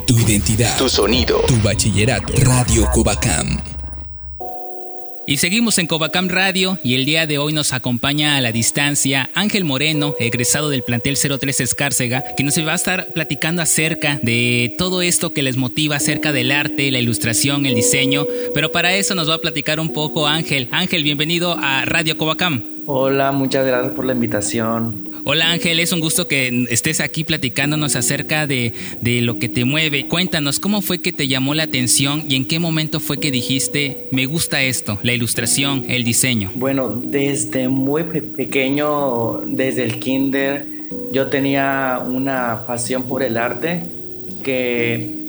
Tu 0.05 0.19
identidad, 0.19 0.77
Tu 0.77 0.89
sonido. 0.89 1.39
tu 1.47 1.55
bachillerato. 1.61 2.33
Radio 2.43 2.89
Covacam. 2.91 3.61
Y 5.29 5.37
seguimos 5.37 5.77
en 5.77 5.87
Covacam 5.87 6.29
Radio 6.29 6.79
y 6.83 6.95
el 6.95 7.03
día 7.03 7.27
de 7.27 7.37
hoy 7.37 7.51
nos 7.51 7.73
acompaña 7.73 8.37
a 8.37 8.41
la 8.41 8.53
distancia 8.53 9.29
Ángel 9.33 9.65
Moreno, 9.65 10.15
egresado 10.21 10.69
del 10.69 10.83
plantel 10.83 11.17
03 11.17 11.59
Escárcega, 11.59 12.23
que 12.37 12.43
nos 12.45 12.57
va 12.65 12.71
a 12.71 12.75
estar 12.75 13.07
platicando 13.13 13.61
acerca 13.61 14.19
de 14.23 14.73
todo 14.77 15.01
esto 15.01 15.33
que 15.33 15.43
les 15.43 15.57
motiva 15.57 15.97
acerca 15.97 16.31
del 16.31 16.51
arte, 16.51 16.91
la 16.91 16.99
ilustración, 16.99 17.65
el 17.65 17.75
diseño. 17.75 18.25
Pero 18.53 18.71
para 18.71 18.95
eso 18.95 19.15
nos 19.15 19.29
va 19.29 19.35
a 19.35 19.39
platicar 19.39 19.81
un 19.81 19.91
poco 19.91 20.27
Ángel. 20.27 20.69
Ángel, 20.71 21.03
bienvenido 21.03 21.57
a 21.59 21.83
Radio 21.83 22.17
Covacam. 22.17 22.76
Hola, 22.89 23.34
muchas 23.34 23.67
gracias 23.67 23.94
por 23.94 24.06
la 24.06 24.13
invitación. 24.13 25.10
Hola 25.25 25.51
Ángel, 25.51 25.82
es 25.82 25.91
un 25.91 26.00
gusto 26.00 26.29
que 26.29 26.67
estés 26.70 27.01
aquí 27.01 27.25
platicándonos 27.25 27.98
acerca 27.98 28.48
de, 28.48 28.72
de, 29.01 29.20
lo 29.20 29.39
que 29.39 29.50
te 29.50 29.65
mueve. 29.65 30.08
Cuéntanos, 30.08 30.62
¿cómo 30.62 30.82
fue 30.82 31.00
que 31.00 31.12
te 31.12 31.27
llamó 31.27 31.53
la 31.53 31.63
atención 31.63 32.24
y 32.29 32.38
en 32.38 32.48
qué 32.48 32.60
momento 32.60 33.01
fue 33.01 33.20
que 33.20 33.29
dijiste, 33.29 34.08
me 34.12 34.25
gusta 34.25 34.63
esto, 34.63 35.00
la 35.03 35.12
ilustración, 35.12 35.84
el 35.89 36.06
diseño? 36.06 36.50
Bueno, 36.56 36.88
desde 37.03 37.67
muy 37.67 38.03
pequeño, 38.03 39.41
desde 39.46 39.84
el 39.84 40.00
kinder, 40.00 40.65
yo 41.12 41.27
tenía 41.27 42.01
una 42.08 42.65
pasión 42.65 43.03
por 43.03 43.22
el 43.22 43.36
arte 43.36 43.84
que 44.46 45.25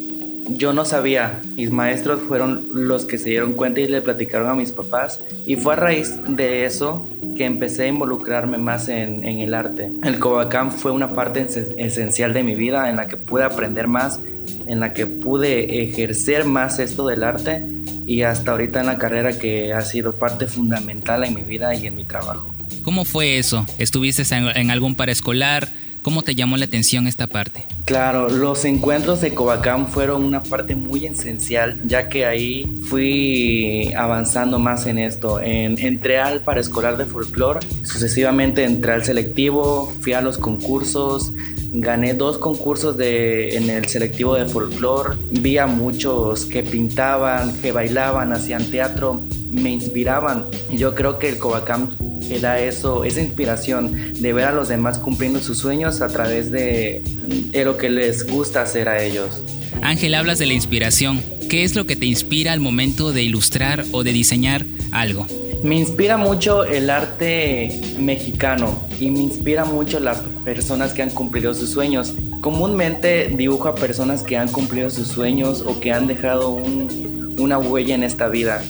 yo 0.50 0.72
no 0.72 0.84
sabía. 0.84 1.40
Mis 1.56 1.72
maestros 1.72 2.20
fueron 2.20 2.68
los 2.72 3.04
que 3.04 3.18
se 3.18 3.30
dieron 3.30 3.54
cuenta 3.54 3.80
y 3.80 3.88
le 3.88 4.00
platicaron 4.00 4.48
a 4.48 4.54
mis 4.54 4.70
papás. 4.70 5.20
Y 5.44 5.56
fue 5.56 5.72
a 5.72 5.76
raíz 5.76 6.14
de 6.28 6.64
eso 6.64 7.04
que 7.38 7.44
empecé 7.44 7.84
a 7.84 7.86
involucrarme 7.86 8.58
más 8.58 8.88
en, 8.88 9.24
el 9.24 9.54
arte. 9.54 9.90
El 10.02 10.18
Covacam 10.18 10.72
fue 10.72 10.90
una 10.90 11.14
parte 11.14 11.46
esencial 11.78 12.34
de 12.34 12.42
mi 12.42 12.56
vida 12.56 12.90
en 12.90 12.96
la 12.96 13.06
que 13.06 13.16
pude 13.16 13.44
aprender 13.44 13.86
más, 13.86 14.20
en 14.66 14.80
la 14.80 14.92
que 14.92 15.06
pude 15.06 15.84
ejercer 15.84 16.44
más 16.44 16.80
esto 16.80 17.06
del 17.06 17.22
arte 17.22 17.62
y 18.06 18.22
hasta 18.22 18.50
ahorita 18.50 18.80
en 18.80 18.86
la 18.86 18.98
carrera 18.98 19.38
que 19.38 19.72
ha 19.72 19.82
sido 19.82 20.16
parte 20.16 20.46
fundamental 20.46 21.24
en 21.24 21.34
mi 21.34 21.42
vida 21.42 21.74
y 21.74 21.86
en 21.86 21.94
mi 21.94 22.04
trabajo. 22.04 22.54
¿Cómo 22.82 23.04
fue 23.04 23.38
eso? 23.38 23.64
¿Estuviste 23.78 24.22
en, 24.34 24.70
algún 24.70 24.96
paraescolar? 24.96 25.68
¿Cómo 26.08 26.22
te 26.22 26.34
llamó 26.34 26.56
la 26.56 26.64
atención 26.64 27.06
esta 27.06 27.26
parte? 27.26 27.66
Claro, 27.84 28.30
los 28.30 28.64
encuentros 28.64 29.20
de 29.20 29.34
Covacam 29.34 29.86
fueron 29.88 30.24
una 30.24 30.42
parte 30.42 30.74
muy 30.74 31.04
esencial, 31.04 31.82
ya 31.84 32.08
que 32.08 32.24
ahí 32.24 32.64
fui 32.88 33.92
avanzando 33.94 34.58
más 34.58 34.86
en 34.86 34.96
esto. 34.96 35.38
En, 35.38 35.78
entré 35.78 36.18
al 36.18 36.40
paraescolar 36.40 36.96
de 36.96 37.04
folclore, 37.04 37.60
sucesivamente 37.82 38.64
entré 38.64 38.92
al 38.92 39.04
selectivo, 39.04 39.92
fui 40.00 40.14
a 40.14 40.22
los 40.22 40.38
concursos, 40.38 41.34
gané 41.74 42.14
dos 42.14 42.38
concursos 42.38 42.96
de, 42.96 43.58
en 43.58 43.68
el 43.68 43.84
selectivo 43.84 44.34
de 44.34 44.46
folclore, 44.46 45.14
vi 45.30 45.58
a 45.58 45.66
muchos 45.66 46.46
que 46.46 46.62
pintaban, 46.62 47.52
que 47.60 47.70
bailaban, 47.70 48.32
hacían 48.32 48.70
teatro, 48.70 49.20
me 49.50 49.72
inspiraban. 49.72 50.46
Yo 50.70 50.94
creo 50.94 51.18
que 51.18 51.28
el 51.28 51.36
Covacam 51.36 51.90
era 52.30 52.60
eso, 52.60 53.04
esa 53.04 53.20
inspiración 53.20 54.14
de 54.14 54.32
ver 54.32 54.44
a 54.44 54.52
los 54.52 54.68
demás 54.68 54.98
cumpliendo 54.98 55.40
sus 55.40 55.58
sueños 55.58 56.00
a 56.00 56.08
través 56.08 56.50
de, 56.50 57.02
de 57.50 57.64
lo 57.64 57.76
que 57.76 57.90
les 57.90 58.26
gusta 58.26 58.62
hacer 58.62 58.88
a 58.88 59.02
ellos. 59.02 59.42
Ángel, 59.82 60.14
hablas 60.14 60.38
de 60.38 60.46
la 60.46 60.54
inspiración. 60.54 61.22
¿Qué 61.48 61.64
es 61.64 61.74
lo 61.74 61.86
que 61.86 61.96
te 61.96 62.06
inspira 62.06 62.52
al 62.52 62.60
momento 62.60 63.12
de 63.12 63.22
ilustrar 63.22 63.84
o 63.92 64.04
de 64.04 64.12
diseñar 64.12 64.66
algo? 64.90 65.26
Me 65.62 65.76
inspira 65.76 66.16
mucho 66.16 66.64
el 66.64 66.88
arte 66.88 67.80
mexicano 67.98 68.80
y 69.00 69.10
me 69.10 69.20
inspira 69.20 69.64
mucho 69.64 69.98
las 69.98 70.20
personas 70.44 70.92
que 70.92 71.02
han 71.02 71.10
cumplido 71.10 71.52
sus 71.52 71.70
sueños. 71.70 72.14
Comúnmente 72.40 73.28
dibujo 73.28 73.66
a 73.66 73.74
personas 73.74 74.22
que 74.22 74.36
han 74.36 74.48
cumplido 74.48 74.88
sus 74.90 75.08
sueños 75.08 75.64
o 75.66 75.80
que 75.80 75.92
han 75.92 76.06
dejado 76.06 76.50
un, 76.50 77.34
una 77.40 77.58
huella 77.58 77.96
en 77.96 78.04
esta 78.04 78.28
vida. 78.28 78.62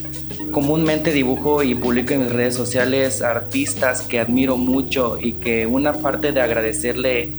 Comúnmente 0.59 1.13
dibujo 1.13 1.63
y 1.63 1.77
publico 1.77 2.15
en 2.15 2.25
mis 2.25 2.33
redes 2.33 2.57
sociales 2.57 3.23
artistas 3.23 4.03
que 4.03 4.19
admiro 4.19 4.57
mucho 4.57 5.17
y 5.17 5.35
que 5.35 5.67
una 5.67 5.93
parte 5.93 6.33
de 6.33 6.41
agradecerle 6.41 7.31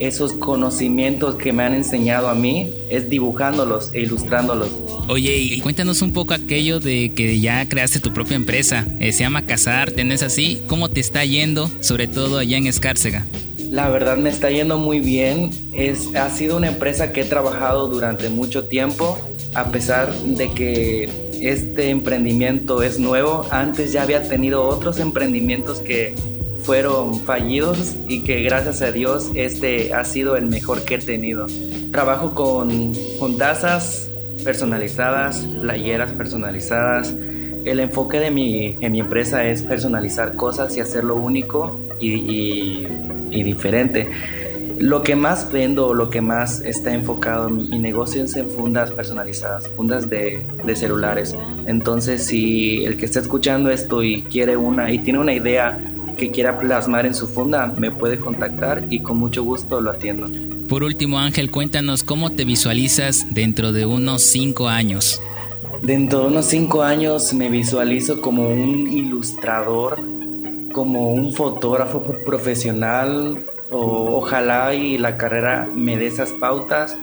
esos 0.00 0.32
conocimientos 0.32 1.36
que 1.36 1.52
me 1.52 1.62
han 1.62 1.74
enseñado 1.74 2.28
a 2.28 2.34
mí 2.34 2.72
es 2.90 3.08
dibujándolos 3.08 3.92
e 3.92 4.00
ilustrándolos. 4.00 4.70
Oye, 5.06 5.38
y 5.38 5.60
cuéntanos 5.60 6.02
un 6.02 6.12
poco 6.12 6.34
aquello 6.34 6.80
de 6.80 7.14
que 7.14 7.38
ya 7.38 7.68
creaste 7.68 8.00
tu 8.00 8.12
propia 8.12 8.34
empresa. 8.34 8.84
Eh, 8.98 9.12
se 9.12 9.20
llama 9.20 9.46
Casar, 9.46 9.92
¿tenés 9.92 10.24
así? 10.24 10.60
¿Cómo 10.66 10.90
te 10.90 10.98
está 10.98 11.24
yendo, 11.24 11.70
sobre 11.78 12.08
todo 12.08 12.38
allá 12.38 12.56
en 12.56 12.66
Escárcega? 12.66 13.24
La 13.70 13.88
verdad 13.88 14.16
me 14.16 14.30
está 14.30 14.50
yendo 14.50 14.78
muy 14.78 14.98
bien. 14.98 15.50
Es, 15.72 16.12
ha 16.16 16.28
sido 16.28 16.56
una 16.56 16.66
empresa 16.66 17.12
que 17.12 17.20
he 17.20 17.24
trabajado 17.24 17.86
durante 17.86 18.30
mucho 18.30 18.64
tiempo, 18.64 19.16
a 19.54 19.70
pesar 19.70 20.12
de 20.12 20.50
que 20.50 21.23
este 21.48 21.90
emprendimiento 21.90 22.82
es 22.82 22.98
nuevo. 22.98 23.46
Antes 23.50 23.92
ya 23.92 24.02
había 24.02 24.28
tenido 24.28 24.64
otros 24.64 24.98
emprendimientos 25.00 25.80
que 25.80 26.14
fueron 26.62 27.20
fallidos 27.20 27.96
y 28.08 28.22
que 28.24 28.42
gracias 28.42 28.80
a 28.82 28.90
Dios 28.90 29.30
este 29.34 29.92
ha 29.92 30.04
sido 30.04 30.36
el 30.36 30.46
mejor 30.46 30.84
que 30.84 30.96
he 30.96 30.98
tenido. 30.98 31.46
Trabajo 31.90 32.34
con, 32.34 32.92
con 33.18 33.36
tazas 33.36 34.08
personalizadas, 34.44 35.38
playeras 35.60 36.12
personalizadas. 36.12 37.14
El 37.64 37.80
enfoque 37.80 38.20
de 38.20 38.30
mi, 38.30 38.76
en 38.80 38.92
mi 38.92 39.00
empresa 39.00 39.44
es 39.44 39.62
personalizar 39.62 40.34
cosas 40.34 40.76
y 40.76 40.80
hacerlo 40.80 41.16
único 41.16 41.80
y, 41.98 42.86
diferente. 43.30 44.08
Lo 44.78 45.02
que 45.02 45.14
más 45.14 45.52
vendo, 45.52 45.94
lo 45.94 46.10
que 46.10 46.20
más 46.20 46.60
está 46.60 46.92
enfocado 46.92 47.48
en 47.48 47.70
mi 47.70 47.78
negocio 47.78 48.24
es 48.24 48.34
en 48.36 48.50
fundas 48.50 48.90
personalizadas, 48.90 49.68
fundas 49.68 50.10
de, 50.10 50.44
de, 50.64 50.76
celulares. 50.76 51.36
Entonces, 51.66 52.26
si 52.26 52.84
el 52.84 52.96
que 52.96 53.06
está 53.06 53.20
escuchando 53.20 53.70
esto 53.70 54.02
y 54.02 54.22
quiere 54.22 54.56
una 54.56 54.92
y 54.92 54.98
tiene 54.98 55.20
una 55.20 55.32
idea 55.32 55.78
que 56.16 56.30
quiera 56.30 56.58
plasmar 56.58 57.06
en 57.06 57.14
su 57.14 57.26
funda, 57.28 57.66
me 57.66 57.90
puede 57.90 58.18
contactar 58.18 58.84
y 58.90 59.00
con 59.00 59.16
mucho 59.16 59.44
gusto 59.44 59.80
lo 59.80 59.90
atiendo. 59.90 60.28
Por 60.68 60.82
último, 60.82 61.18
Ángel, 61.18 61.50
cuéntanos 61.50 62.04
cómo 62.04 62.30
te 62.30 62.44
visualizas 62.44 63.34
dentro 63.34 63.72
de 63.72 63.86
unos 63.86 64.22
cinco 64.22 64.68
años. 64.68 65.20
Dentro 65.82 66.20
de 66.20 66.26
unos 66.28 66.46
cinco 66.46 66.82
años 66.82 67.34
me 67.34 67.50
visualizo 67.50 68.20
como 68.20 68.48
un 68.48 68.90
ilustrador, 68.90 69.98
como 70.72 71.12
un 71.12 71.32
fotógrafo 71.32 72.02
profesional, 72.24 73.44
o, 73.70 74.16
ojalá 74.16 74.74
y 74.74 74.98
la 74.98 75.16
carrera 75.16 75.68
me 75.72 75.96
dé 75.96 76.06
esas 76.06 76.32
pautas, 76.32 76.96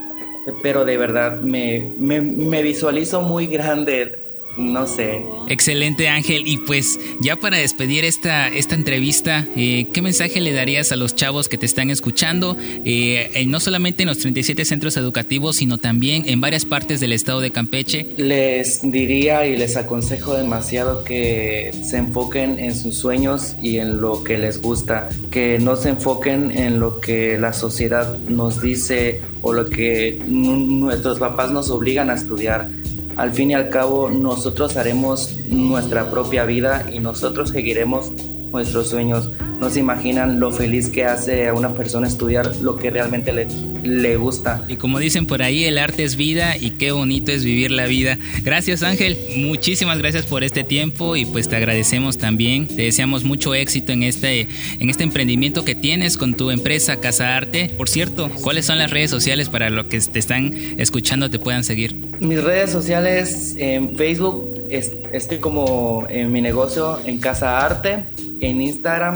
pero 0.62 0.84
de 0.84 0.96
verdad 0.96 1.36
me, 1.40 1.92
me, 1.98 2.20
me 2.20 2.62
visualizo 2.62 3.22
muy 3.22 3.46
grande 3.46 4.31
no 4.56 4.86
sé. 4.86 5.24
Excelente 5.48 6.08
Ángel. 6.08 6.46
Y 6.46 6.58
pues 6.58 6.98
ya 7.20 7.36
para 7.36 7.58
despedir 7.58 8.04
esta, 8.04 8.48
esta 8.48 8.74
entrevista, 8.74 9.46
eh, 9.56 9.86
¿qué 9.92 10.02
mensaje 10.02 10.40
le 10.40 10.52
darías 10.52 10.92
a 10.92 10.96
los 10.96 11.14
chavos 11.14 11.48
que 11.48 11.58
te 11.58 11.66
están 11.66 11.90
escuchando? 11.90 12.56
Eh, 12.84 13.44
no 13.46 13.60
solamente 13.60 14.02
en 14.02 14.08
los 14.08 14.18
37 14.18 14.64
centros 14.64 14.96
educativos, 14.96 15.56
sino 15.56 15.78
también 15.78 16.24
en 16.28 16.40
varias 16.40 16.64
partes 16.64 17.00
del 17.00 17.12
estado 17.12 17.40
de 17.40 17.50
Campeche. 17.50 18.06
Les 18.16 18.80
diría 18.82 19.46
y 19.46 19.56
les 19.56 19.76
aconsejo 19.76 20.34
demasiado 20.34 21.04
que 21.04 21.70
se 21.88 21.98
enfoquen 21.98 22.58
en 22.58 22.74
sus 22.74 22.96
sueños 22.96 23.56
y 23.62 23.78
en 23.78 24.00
lo 24.00 24.24
que 24.24 24.38
les 24.38 24.60
gusta, 24.60 25.08
que 25.30 25.58
no 25.58 25.76
se 25.76 25.90
enfoquen 25.90 26.56
en 26.56 26.80
lo 26.80 27.00
que 27.00 27.38
la 27.38 27.52
sociedad 27.52 28.18
nos 28.28 28.60
dice 28.60 29.20
o 29.42 29.52
lo 29.52 29.68
que 29.68 30.22
nuestros 30.26 31.18
papás 31.18 31.50
nos 31.52 31.70
obligan 31.70 32.10
a 32.10 32.14
estudiar 32.14 32.68
al 33.16 33.32
fin 33.32 33.50
y 33.50 33.54
al 33.54 33.68
cabo 33.68 34.10
nosotros 34.10 34.76
haremos 34.76 35.36
nuestra 35.48 36.10
propia 36.10 36.44
vida 36.44 36.86
y 36.92 36.98
nosotros 36.98 37.50
seguiremos 37.50 38.12
nuestros 38.52 38.88
sueños. 38.90 39.30
No 39.60 39.70
se 39.70 39.80
imaginan 39.80 40.40
lo 40.40 40.50
feliz 40.50 40.88
que 40.88 41.04
hace 41.04 41.48
a 41.48 41.54
una 41.54 41.74
persona 41.74 42.06
estudiar 42.06 42.56
lo 42.56 42.76
que 42.76 42.90
realmente 42.90 43.32
le, 43.32 43.46
le 43.82 44.16
gusta. 44.16 44.64
Y 44.68 44.76
como 44.76 44.98
dicen 44.98 45.26
por 45.26 45.42
ahí, 45.42 45.64
el 45.64 45.78
arte 45.78 46.04
es 46.04 46.16
vida 46.16 46.56
y 46.56 46.70
qué 46.70 46.92
bonito 46.92 47.32
es 47.32 47.44
vivir 47.44 47.70
la 47.70 47.86
vida. 47.86 48.18
Gracias 48.42 48.82
Ángel, 48.82 49.16
muchísimas 49.36 49.98
gracias 49.98 50.26
por 50.26 50.44
este 50.44 50.64
tiempo 50.64 51.16
y 51.16 51.24
pues 51.24 51.48
te 51.48 51.56
agradecemos 51.56 52.18
también. 52.18 52.66
Te 52.66 52.82
deseamos 52.82 53.24
mucho 53.24 53.54
éxito 53.54 53.92
en 53.92 54.02
este, 54.02 54.48
en 54.78 54.90
este 54.90 55.04
emprendimiento 55.04 55.64
que 55.64 55.74
tienes 55.74 56.16
con 56.16 56.34
tu 56.34 56.50
empresa 56.50 56.96
Casa 56.96 57.36
Arte. 57.36 57.72
Por 57.76 57.88
cierto, 57.88 58.30
¿cuáles 58.42 58.66
son 58.66 58.78
las 58.78 58.90
redes 58.90 59.10
sociales 59.10 59.48
para 59.48 59.70
los 59.70 59.86
que 59.86 60.00
te 60.00 60.18
están 60.18 60.52
escuchando 60.78 61.30
te 61.30 61.38
puedan 61.38 61.64
seguir? 61.64 61.94
Mis 62.20 62.42
redes 62.42 62.70
sociales 62.70 63.54
en 63.58 63.96
Facebook 63.96 64.52
estoy 64.68 65.38
como 65.38 66.06
en 66.08 66.32
mi 66.32 66.40
negocio 66.40 66.98
en 67.04 67.18
Casa 67.18 67.64
Arte, 67.64 68.04
en 68.42 68.60
Instagram 68.60 69.14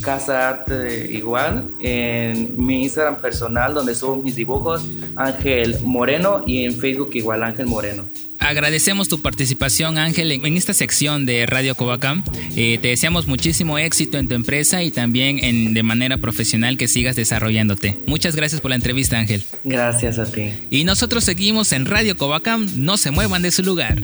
Casa 0.00 0.48
Arte 0.48 1.08
igual, 1.12 1.68
en 1.80 2.54
mi 2.56 2.82
Instagram 2.82 3.20
personal 3.20 3.74
donde 3.74 3.94
subo 3.94 4.16
mis 4.16 4.34
dibujos, 4.34 4.82
Ángel 5.14 5.76
Moreno, 5.82 6.42
y 6.44 6.64
en 6.64 6.76
Facebook 6.76 7.10
igual, 7.14 7.42
Ángel 7.44 7.66
Moreno. 7.66 8.04
Agradecemos 8.40 9.08
tu 9.08 9.22
participación, 9.22 9.98
Ángel, 9.98 10.32
en 10.32 10.56
esta 10.56 10.74
sección 10.74 11.26
de 11.26 11.46
Radio 11.46 11.76
Covacam. 11.76 12.24
Eh, 12.56 12.78
te 12.82 12.88
deseamos 12.88 13.28
muchísimo 13.28 13.78
éxito 13.78 14.18
en 14.18 14.26
tu 14.26 14.34
empresa 14.34 14.82
y 14.82 14.90
también 14.90 15.38
en, 15.44 15.74
de 15.74 15.82
manera 15.84 16.16
profesional 16.16 16.76
que 16.76 16.88
sigas 16.88 17.14
desarrollándote. 17.14 18.00
Muchas 18.06 18.34
gracias 18.34 18.60
por 18.60 18.70
la 18.70 18.74
entrevista, 18.74 19.16
Ángel. 19.16 19.44
Gracias 19.62 20.18
a 20.18 20.24
ti. 20.24 20.50
Y 20.70 20.82
nosotros 20.82 21.22
seguimos 21.22 21.70
en 21.70 21.86
Radio 21.86 22.16
Covacam. 22.16 22.68
No 22.74 22.96
se 22.96 23.12
muevan 23.12 23.42
de 23.42 23.52
su 23.52 23.62
lugar 23.62 24.00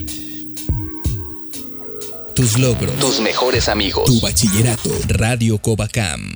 tus 2.38 2.57
logros, 2.57 2.95
tus 3.00 3.21
mejores 3.21 3.68
amigos, 3.68 4.04
tu 4.04 4.21
bachillerato, 4.21 4.92
Radio 5.09 5.59
Covacam. 5.59 6.33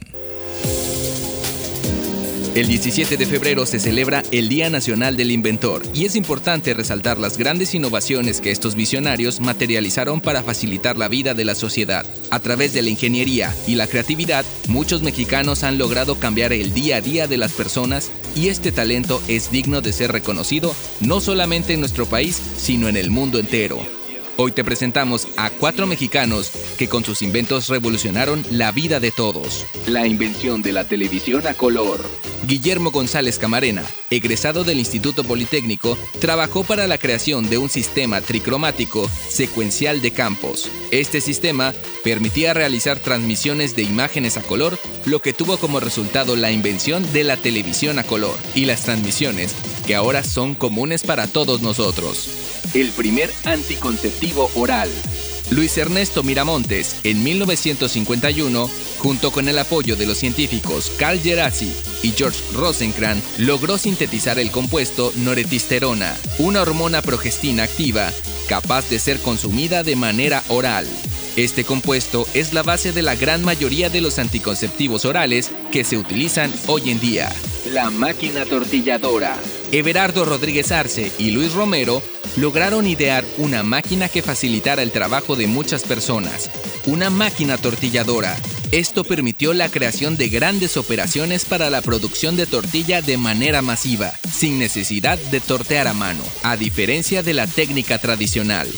El 2.56 2.66
17 2.66 3.16
de 3.16 3.24
febrero 3.24 3.66
se 3.66 3.78
celebra 3.78 4.24
el 4.32 4.48
Día 4.48 4.68
Nacional 4.68 5.16
del 5.16 5.30
Inventor 5.30 5.80
y 5.94 6.04
es 6.04 6.16
importante 6.16 6.74
resaltar 6.74 7.20
las 7.20 7.38
grandes 7.38 7.72
innovaciones 7.76 8.40
que 8.40 8.50
estos 8.50 8.74
visionarios 8.74 9.38
materializaron 9.38 10.20
para 10.20 10.42
facilitar 10.42 10.98
la 10.98 11.06
vida 11.06 11.34
de 11.34 11.44
la 11.44 11.54
sociedad. 11.54 12.04
A 12.30 12.40
través 12.40 12.72
de 12.72 12.82
la 12.82 12.90
ingeniería 12.90 13.54
y 13.68 13.76
la 13.76 13.86
creatividad, 13.86 14.44
muchos 14.66 15.02
mexicanos 15.02 15.62
han 15.62 15.78
logrado 15.78 16.16
cambiar 16.16 16.52
el 16.52 16.74
día 16.74 16.96
a 16.96 17.00
día 17.00 17.28
de 17.28 17.36
las 17.36 17.52
personas 17.52 18.10
y 18.34 18.48
este 18.48 18.72
talento 18.72 19.22
es 19.28 19.52
digno 19.52 19.82
de 19.82 19.92
ser 19.92 20.10
reconocido 20.10 20.74
no 21.00 21.20
solamente 21.20 21.74
en 21.74 21.78
nuestro 21.80 22.06
país, 22.06 22.42
sino 22.58 22.88
en 22.88 22.96
el 22.96 23.10
mundo 23.12 23.38
entero. 23.38 24.01
Hoy 24.36 24.52
te 24.52 24.64
presentamos 24.64 25.28
a 25.36 25.50
cuatro 25.50 25.86
mexicanos 25.86 26.50
que 26.78 26.88
con 26.88 27.04
sus 27.04 27.20
inventos 27.20 27.68
revolucionaron 27.68 28.42
la 28.50 28.72
vida 28.72 28.98
de 28.98 29.10
todos. 29.10 29.66
La 29.86 30.06
invención 30.06 30.62
de 30.62 30.72
la 30.72 30.88
televisión 30.88 31.46
a 31.46 31.52
color. 31.52 32.00
Guillermo 32.46 32.90
González 32.90 33.38
Camarena, 33.38 33.84
egresado 34.10 34.64
del 34.64 34.78
Instituto 34.78 35.22
Politécnico, 35.22 35.98
trabajó 36.18 36.64
para 36.64 36.86
la 36.86 36.98
creación 36.98 37.48
de 37.50 37.58
un 37.58 37.68
sistema 37.68 38.20
tricromático 38.20 39.08
secuencial 39.28 40.00
de 40.00 40.10
campos. 40.12 40.68
Este 40.90 41.20
sistema 41.20 41.74
permitía 42.02 42.54
realizar 42.54 42.98
transmisiones 42.98 43.76
de 43.76 43.82
imágenes 43.82 44.38
a 44.38 44.42
color, 44.42 44.78
lo 45.04 45.20
que 45.20 45.34
tuvo 45.34 45.58
como 45.58 45.78
resultado 45.78 46.36
la 46.36 46.50
invención 46.50 47.04
de 47.12 47.24
la 47.24 47.36
televisión 47.36 47.98
a 47.98 48.02
color 48.02 48.36
y 48.54 48.64
las 48.64 48.82
transmisiones 48.82 49.54
que 49.92 49.96
ahora 49.96 50.24
son 50.24 50.54
comunes 50.54 51.02
para 51.02 51.26
todos 51.26 51.60
nosotros 51.60 52.30
el 52.72 52.88
primer 52.92 53.30
anticonceptivo 53.44 54.50
oral. 54.54 54.88
Luis 55.50 55.76
Ernesto 55.76 56.22
Miramontes, 56.22 56.96
en 57.04 57.22
1951, 57.22 58.70
junto 59.00 59.30
con 59.30 59.50
el 59.50 59.58
apoyo 59.58 59.94
de 59.94 60.06
los 60.06 60.16
científicos 60.16 60.90
Carl 60.98 61.20
Gerasi 61.20 61.70
y 62.02 62.12
George 62.12 62.40
Rosenkranz, 62.54 63.22
logró 63.36 63.76
sintetizar 63.76 64.38
el 64.38 64.50
compuesto 64.50 65.12
noretisterona, 65.16 66.16
una 66.38 66.62
hormona 66.62 67.02
progestina 67.02 67.64
activa 67.64 68.10
capaz 68.48 68.88
de 68.88 68.98
ser 68.98 69.18
consumida 69.18 69.82
de 69.82 69.96
manera 69.96 70.42
oral. 70.48 70.86
Este 71.36 71.64
compuesto 71.64 72.26
es 72.32 72.54
la 72.54 72.62
base 72.62 72.92
de 72.92 73.02
la 73.02 73.14
gran 73.14 73.44
mayoría 73.44 73.90
de 73.90 74.00
los 74.00 74.18
anticonceptivos 74.18 75.04
orales 75.04 75.50
que 75.70 75.84
se 75.84 75.98
utilizan 75.98 76.50
hoy 76.66 76.90
en 76.90 76.98
día. 76.98 77.30
La 77.66 77.90
máquina 77.90 78.46
tortilladora. 78.46 79.36
Everardo 79.72 80.26
Rodríguez 80.26 80.70
Arce 80.70 81.10
y 81.18 81.30
Luis 81.30 81.54
Romero 81.54 82.02
lograron 82.36 82.86
idear 82.86 83.24
una 83.38 83.62
máquina 83.62 84.10
que 84.10 84.20
facilitara 84.20 84.82
el 84.82 84.92
trabajo 84.92 85.34
de 85.34 85.46
muchas 85.46 85.84
personas, 85.84 86.50
una 86.84 87.08
máquina 87.08 87.56
tortilladora. 87.56 88.36
Esto 88.70 89.02
permitió 89.02 89.54
la 89.54 89.70
creación 89.70 90.18
de 90.18 90.28
grandes 90.28 90.76
operaciones 90.76 91.46
para 91.46 91.70
la 91.70 91.80
producción 91.80 92.36
de 92.36 92.44
tortilla 92.44 93.00
de 93.00 93.16
manera 93.16 93.62
masiva, 93.62 94.12
sin 94.30 94.58
necesidad 94.58 95.18
de 95.18 95.40
tortear 95.40 95.88
a 95.88 95.94
mano, 95.94 96.22
a 96.42 96.58
diferencia 96.58 97.22
de 97.22 97.32
la 97.32 97.46
técnica 97.46 97.96
tradicional. 97.96 98.68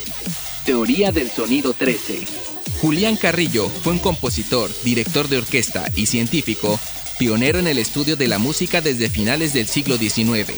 Teoría 0.65 1.11
del 1.11 1.29
sonido 1.29 1.73
13. 1.73 2.21
Julián 2.81 3.17
Carrillo 3.17 3.69
fue 3.69 3.95
un 3.95 3.99
compositor, 3.99 4.71
director 4.85 5.27
de 5.27 5.39
orquesta 5.39 5.91
y 5.97 6.07
científico 6.07 6.79
pionero 7.19 7.59
en 7.59 7.67
el 7.67 7.79
estudio 7.79 8.17
de 8.17 8.29
la 8.29 8.39
música 8.39 8.81
desde 8.81 9.09
finales 9.11 9.53
del 9.53 9.67
siglo 9.67 9.97
XIX. 9.97 10.53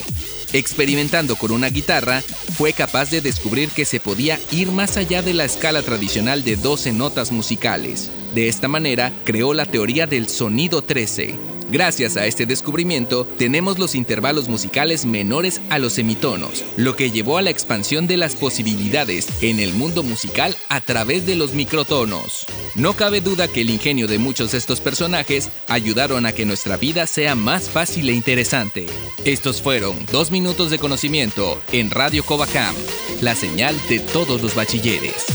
Experimentando 0.53 1.37
con 1.37 1.51
una 1.51 1.69
guitarra, 1.69 2.23
fue 2.57 2.73
capaz 2.73 3.11
de 3.11 3.21
descubrir 3.21 3.69
que 3.71 3.85
se 3.85 4.01
podía 4.01 4.39
ir 4.53 4.73
más 4.73 4.97
allá 4.97 5.23
de 5.23 5.35
la 5.35 5.45
escala 5.45 5.83
tradicional 5.83 6.45
de 6.45 6.57
12 6.57 6.93
notas 6.93 7.33
musicales. 7.33 8.11
De 8.35 8.49
esta 8.49 8.69
manera, 8.69 9.13
creó 9.25 9.55
la 9.55 9.67
teoría 9.67 10.07
del 10.07 10.29
sonido 10.29 10.83
13, 10.83 11.35
Gracias 11.69 12.17
a 12.17 12.27
este 12.27 12.47
descubrimiento, 12.47 13.27
tenemos 13.39 13.79
los 13.79 13.97
intervalos 13.97 14.49
musicales 14.49 15.05
menores 15.05 15.61
a 15.69 15.81
los 15.81 15.95
semitonos, 15.95 16.65
lo 16.77 16.95
que 16.95 17.11
llevó 17.11 17.39
a 17.39 17.43
la 17.43 17.51
expansión 17.51 18.07
de 18.07 18.17
las 18.17 18.37
posibilidades 18.37 19.27
en 19.43 19.59
el 19.59 19.73
mundo 19.73 20.05
musical 20.05 20.55
a 20.69 20.81
través 20.81 21.27
de 21.27 21.35
los 21.35 21.55
microtonos. 21.55 22.47
No 22.77 22.95
cabe 22.95 23.21
duda 23.21 23.49
que 23.49 23.63
el 23.63 23.71
ingenio 23.71 24.07
de 24.07 24.19
muchos 24.19 24.53
de 24.53 24.59
estos 24.59 24.81
personajes 24.81 25.49
ayudaron 25.67 26.25
a 26.25 26.33
que 26.33 26.47
nuestra 26.47 26.77
vida 26.77 27.07
sea 27.09 27.35
más 27.35 27.69
fácil 27.69 28.09
e 28.11 28.13
interesante. 28.13 28.87
Estos 29.25 29.61
fueron 29.61 29.97
dos 30.13 30.31
minutos 30.31 30.71
de 30.71 30.79
conocimiento 30.79 31.61
en 31.73 31.91
Radio 31.91 32.25
Covacam, 32.25 32.77
la 33.23 33.35
señal 33.35 33.75
de 33.89 33.99
todos 33.99 34.41
los 34.41 34.55
bachilleres. 34.55 35.27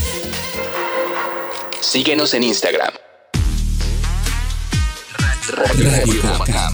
Síguenos 1.82 2.34
en 2.34 2.44
Instagram 2.44 2.94
Radio 5.48 6.22
Covacam. 6.22 6.74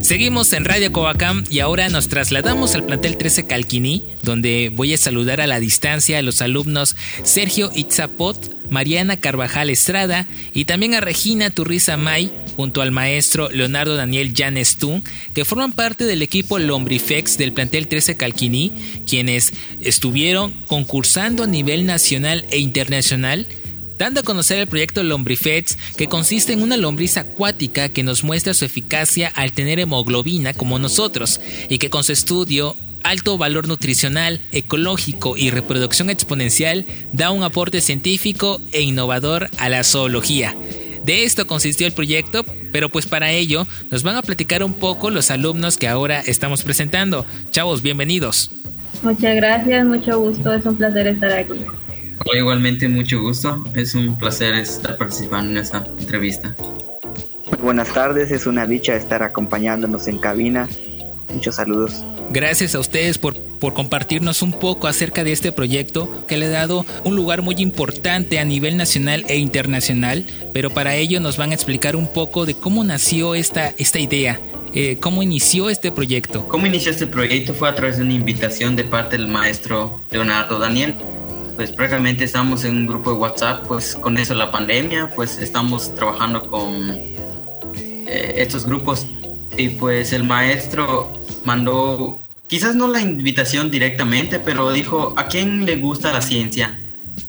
Seguimos 0.00 0.52
en 0.52 0.64
Radio 0.64 0.92
Covacam 0.92 1.44
y 1.50 1.58
ahora 1.58 1.88
nos 1.88 2.06
trasladamos 2.06 2.76
al 2.76 2.84
plantel 2.84 3.16
13 3.16 3.46
Calquiní, 3.48 4.04
donde 4.22 4.70
voy 4.72 4.94
a 4.94 4.98
saludar 4.98 5.40
a 5.40 5.48
la 5.48 5.58
distancia 5.58 6.18
a 6.18 6.22
los 6.22 6.40
alumnos 6.40 6.94
Sergio 7.24 7.72
Itzapot, 7.74 8.54
Mariana 8.70 9.18
Carvajal 9.18 9.70
Estrada 9.70 10.26
y 10.52 10.66
también 10.66 10.94
a 10.94 11.00
Regina 11.00 11.50
Turriza 11.50 11.96
May, 11.96 12.30
junto 12.56 12.82
al 12.82 12.90
maestro 12.90 13.50
Leonardo 13.50 13.96
Daniel 13.96 14.32
Janestún, 14.34 15.04
que 15.34 15.44
forman 15.44 15.72
parte 15.72 16.04
del 16.04 16.22
equipo 16.22 16.58
Lombrifex 16.58 17.38
del 17.38 17.52
plantel 17.52 17.88
13 17.88 18.16
Calquiní, 18.16 18.72
quienes 19.06 19.52
estuvieron 19.80 20.52
concursando 20.66 21.44
a 21.44 21.46
nivel 21.46 21.86
nacional 21.86 22.44
e 22.50 22.58
internacional 22.58 23.46
dando 23.98 24.20
a 24.20 24.24
conocer 24.24 24.58
el 24.58 24.66
proyecto 24.66 25.02
Lombrifex, 25.02 25.78
que 25.96 26.08
consiste 26.08 26.52
en 26.52 26.62
una 26.62 26.76
lombriz 26.76 27.16
acuática 27.16 27.88
que 27.88 28.02
nos 28.02 28.24
muestra 28.24 28.52
su 28.52 28.64
eficacia 28.64 29.28
al 29.28 29.52
tener 29.52 29.78
hemoglobina 29.78 30.52
como 30.52 30.78
nosotros, 30.78 31.40
y 31.68 31.78
que 31.78 31.90
con 31.90 32.02
su 32.02 32.12
estudio 32.12 32.76
alto 33.04 33.38
valor 33.38 33.68
nutricional, 33.68 34.40
ecológico 34.50 35.36
y 35.36 35.50
reproducción 35.50 36.10
exponencial 36.10 36.86
da 37.12 37.30
un 37.30 37.44
aporte 37.44 37.80
científico 37.80 38.60
e 38.72 38.80
innovador 38.80 39.50
a 39.58 39.68
la 39.68 39.84
zoología. 39.84 40.56
De 41.04 41.24
esto 41.24 41.46
consistió 41.46 41.86
el 41.86 41.92
proyecto, 41.92 42.44
pero 42.72 42.88
pues 42.88 43.06
para 43.06 43.30
ello 43.30 43.66
nos 43.90 44.02
van 44.02 44.16
a 44.16 44.22
platicar 44.22 44.64
un 44.64 44.72
poco 44.72 45.10
los 45.10 45.30
alumnos 45.30 45.76
que 45.76 45.86
ahora 45.86 46.20
estamos 46.20 46.62
presentando. 46.62 47.26
Chavos, 47.50 47.82
bienvenidos. 47.82 48.50
Muchas 49.02 49.36
gracias, 49.36 49.84
mucho 49.84 50.18
gusto, 50.18 50.54
es 50.54 50.64
un 50.64 50.76
placer 50.76 51.06
estar 51.08 51.32
aquí. 51.32 51.66
Hola, 52.24 52.38
igualmente 52.38 52.88
mucho 52.88 53.20
gusto, 53.20 53.62
es 53.74 53.94
un 53.94 54.16
placer 54.16 54.54
estar 54.54 54.96
participando 54.96 55.50
en 55.50 55.58
esta 55.58 55.84
entrevista. 55.98 56.56
Buenas 57.60 57.92
tardes, 57.92 58.30
es 58.30 58.46
una 58.46 58.66
dicha 58.66 58.96
estar 58.96 59.22
acompañándonos 59.22 60.08
en 60.08 60.16
cabina. 60.16 60.68
Muchos 61.34 61.56
saludos. 61.56 62.04
Gracias 62.30 62.74
a 62.74 62.78
ustedes 62.78 63.18
por, 63.18 63.36
por 63.60 63.74
compartirnos 63.74 64.40
un 64.42 64.52
poco 64.52 64.86
acerca 64.86 65.24
de 65.24 65.32
este 65.32 65.52
proyecto 65.52 66.08
que 66.26 66.36
le 66.36 66.46
ha 66.46 66.50
dado 66.50 66.86
un 67.04 67.16
lugar 67.16 67.42
muy 67.42 67.56
importante 67.58 68.38
a 68.38 68.44
nivel 68.44 68.76
nacional 68.76 69.24
e 69.28 69.36
internacional, 69.36 70.24
pero 70.52 70.70
para 70.70 70.96
ello 70.96 71.20
nos 71.20 71.36
van 71.36 71.50
a 71.50 71.54
explicar 71.54 71.96
un 71.96 72.06
poco 72.12 72.46
de 72.46 72.54
cómo 72.54 72.82
nació 72.84 73.34
esta, 73.34 73.74
esta 73.78 73.98
idea. 73.98 74.40
eh, 74.74 74.98
cómo 75.00 75.22
inició 75.22 75.70
este 75.70 75.92
proyecto. 75.92 76.48
¿Cómo 76.48 76.66
inició 76.66 76.90
este 76.90 77.06
proyecto? 77.06 77.54
Fue 77.54 77.68
a 77.68 77.74
través 77.76 77.98
de 77.98 78.02
una 78.02 78.14
invitación 78.14 78.74
de 78.74 78.82
parte 78.82 79.16
del 79.16 79.28
maestro 79.28 80.00
Leonardo 80.10 80.58
Daniel. 80.58 80.94
Pues 81.54 81.70
prácticamente 81.70 82.24
estamos 82.24 82.64
en 82.64 82.78
un 82.78 82.86
grupo 82.88 83.12
de 83.12 83.16
WhatsApp, 83.16 83.64
pues 83.68 83.94
con 83.94 84.18
eso 84.18 84.34
la 84.34 84.50
pandemia, 84.50 85.10
pues 85.14 85.38
estamos 85.38 85.94
trabajando 85.94 86.48
con 86.48 86.90
eh, 86.90 88.34
estos 88.38 88.66
grupos 88.66 89.06
y 89.56 89.68
pues 89.68 90.12
el 90.12 90.24
maestro 90.24 91.12
mandó, 91.44 92.20
quizás 92.46 92.74
no 92.74 92.88
la 92.88 93.00
invitación 93.00 93.70
directamente, 93.70 94.38
pero 94.38 94.72
dijo, 94.72 95.14
¿a 95.16 95.28
quién 95.28 95.66
le 95.66 95.76
gusta 95.76 96.12
la 96.12 96.22
ciencia? 96.22 96.78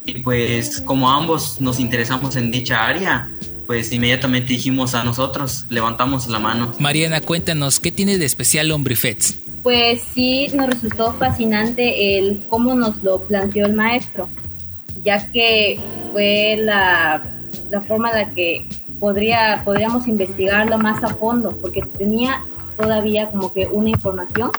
Y 0.05 0.19
pues 0.19 0.81
como 0.81 1.09
ambos 1.09 1.61
nos 1.61 1.79
interesamos 1.79 2.35
en 2.35 2.51
dicha 2.51 2.85
área, 2.85 3.29
pues 3.65 3.91
inmediatamente 3.91 4.53
dijimos 4.53 4.93
a 4.93 5.03
nosotros, 5.03 5.65
levantamos 5.69 6.27
la 6.27 6.39
mano. 6.39 6.73
Mariana, 6.79 7.21
cuéntanos, 7.21 7.79
¿qué 7.79 7.91
tiene 7.91 8.17
de 8.17 8.25
especial 8.25 8.69
Lombrifets? 8.69 9.39
Pues 9.63 10.03
sí, 10.13 10.47
nos 10.53 10.69
resultó 10.69 11.13
fascinante 11.13 12.17
el 12.17 12.43
cómo 12.49 12.75
nos 12.75 13.01
lo 13.01 13.21
planteó 13.21 13.65
el 13.65 13.73
maestro, 13.73 14.29
ya 15.03 15.25
que 15.31 15.79
fue 16.11 16.57
la, 16.59 17.23
la 17.71 17.81
forma 17.81 18.11
en 18.11 18.15
la 18.15 18.29
que 18.31 18.67
podría, 18.99 19.61
podríamos 19.65 20.07
investigarlo 20.07 20.77
más 20.77 21.03
a 21.03 21.15
fondo, 21.15 21.57
porque 21.61 21.81
tenía 21.97 22.41
todavía 22.77 23.29
como 23.29 23.53
que 23.53 23.67
una 23.67 23.89
información, 23.89 24.51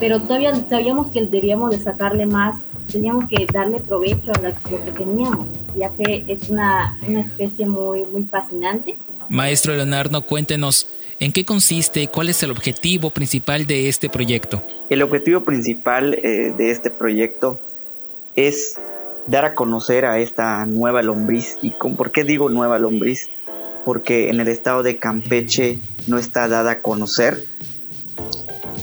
pero 0.00 0.20
todavía 0.20 0.52
sabíamos 0.68 1.08
que 1.08 1.24
debíamos 1.26 1.70
de 1.70 1.78
sacarle 1.78 2.26
más, 2.26 2.60
teníamos 2.90 3.28
que 3.28 3.46
darle 3.52 3.80
provecho 3.80 4.32
a 4.32 4.40
lo 4.40 4.54
que 4.84 4.90
teníamos, 4.92 5.46
ya 5.76 5.90
que 5.90 6.24
es 6.26 6.48
una, 6.48 6.98
una 7.06 7.20
especie 7.20 7.66
muy, 7.66 8.04
muy 8.06 8.24
fascinante. 8.24 8.96
Maestro 9.28 9.74
Leonardo, 9.74 10.26
cuéntenos, 10.26 10.88
¿en 11.20 11.32
qué 11.32 11.44
consiste, 11.44 12.08
cuál 12.08 12.28
es 12.28 12.42
el 12.42 12.50
objetivo 12.50 13.10
principal 13.10 13.66
de 13.66 13.88
este 13.88 14.08
proyecto? 14.08 14.62
El 14.90 15.02
objetivo 15.02 15.44
principal 15.44 16.14
eh, 16.14 16.52
de 16.56 16.70
este 16.70 16.90
proyecto 16.90 17.60
es 18.34 18.78
dar 19.26 19.44
a 19.44 19.54
conocer 19.54 20.04
a 20.04 20.18
esta 20.18 20.64
nueva 20.66 21.02
lombriz. 21.02 21.58
¿Y 21.62 21.70
con, 21.70 21.96
por 21.96 22.10
qué 22.12 22.24
digo 22.24 22.48
nueva 22.48 22.78
lombriz? 22.78 23.30
Porque 23.84 24.28
en 24.28 24.40
el 24.40 24.48
estado 24.48 24.82
de 24.82 24.98
Campeche 24.98 25.78
no 26.06 26.18
está 26.18 26.48
dada 26.48 26.72
a 26.72 26.78
conocer. 26.80 27.44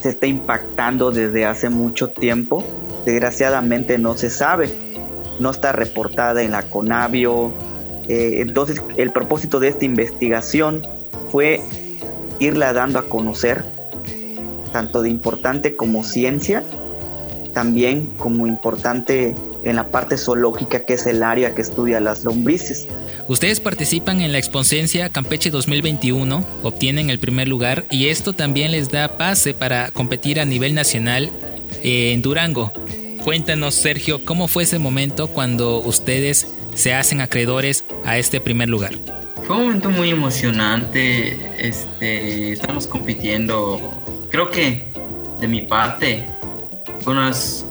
Se 0.00 0.10
está 0.10 0.26
impactando 0.26 1.10
desde 1.10 1.44
hace 1.44 1.68
mucho 1.68 2.08
tiempo. 2.08 2.64
Desgraciadamente 3.04 3.98
no 3.98 4.16
se 4.16 4.30
sabe. 4.30 4.70
No 5.38 5.50
está 5.50 5.72
reportada 5.72 6.42
en 6.42 6.52
la 6.52 6.62
Conavio. 6.62 7.52
Eh, 8.08 8.40
entonces 8.40 8.82
el 8.96 9.12
propósito 9.12 9.60
de 9.60 9.68
esta 9.68 9.84
investigación 9.84 10.82
fue 11.30 11.62
irla 12.40 12.72
dando 12.72 12.98
a 12.98 13.08
conocer, 13.08 13.62
tanto 14.72 15.02
de 15.02 15.10
importante 15.10 15.76
como 15.76 16.02
ciencia, 16.02 16.64
también 17.52 18.06
como 18.16 18.46
importante 18.46 19.34
en 19.62 19.76
la 19.76 19.90
parte 19.90 20.16
zoológica, 20.16 20.80
que 20.80 20.94
es 20.94 21.06
el 21.06 21.22
área 21.22 21.54
que 21.54 21.62
estudia 21.62 22.00
las 22.00 22.24
lombrices. 22.24 22.86
Ustedes 23.28 23.60
participan 23.60 24.20
en 24.20 24.32
la 24.32 24.38
Exposencia 24.38 25.08
Campeche 25.10 25.50
2021, 25.50 26.44
obtienen 26.62 27.10
el 27.10 27.18
primer 27.18 27.48
lugar 27.48 27.84
y 27.90 28.08
esto 28.08 28.32
también 28.32 28.72
les 28.72 28.90
da 28.90 29.18
pase 29.18 29.54
para 29.54 29.90
competir 29.90 30.40
a 30.40 30.44
nivel 30.44 30.74
nacional 30.74 31.30
eh, 31.82 32.12
en 32.12 32.22
Durango. 32.22 32.72
Cuéntanos, 33.24 33.74
Sergio, 33.74 34.24
¿cómo 34.24 34.48
fue 34.48 34.62
ese 34.62 34.78
momento 34.78 35.28
cuando 35.28 35.78
ustedes 35.78 36.48
se 36.74 36.94
hacen 36.94 37.20
acreedores 37.20 37.84
a 38.04 38.18
este 38.18 38.40
primer 38.40 38.68
lugar? 38.68 38.94
Fue 39.46 39.56
un 39.56 39.66
momento 39.66 39.90
muy 39.90 40.10
emocionante. 40.10 41.36
Este, 41.58 42.52
estamos 42.52 42.86
compitiendo. 42.86 43.92
Creo 44.30 44.48
que 44.48 44.84
de 45.40 45.48
mi 45.48 45.62
parte 45.62 46.26
fue 47.00 47.12
unas 47.12 47.64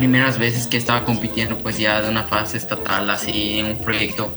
primeras 0.00 0.38
veces 0.38 0.66
que 0.66 0.78
estaba 0.78 1.04
compitiendo 1.04 1.58
pues 1.58 1.76
ya 1.76 2.00
de 2.00 2.08
una 2.08 2.22
fase 2.22 2.56
estatal 2.56 3.10
así 3.10 3.58
en 3.58 3.66
un 3.66 3.76
proyecto. 3.76 4.32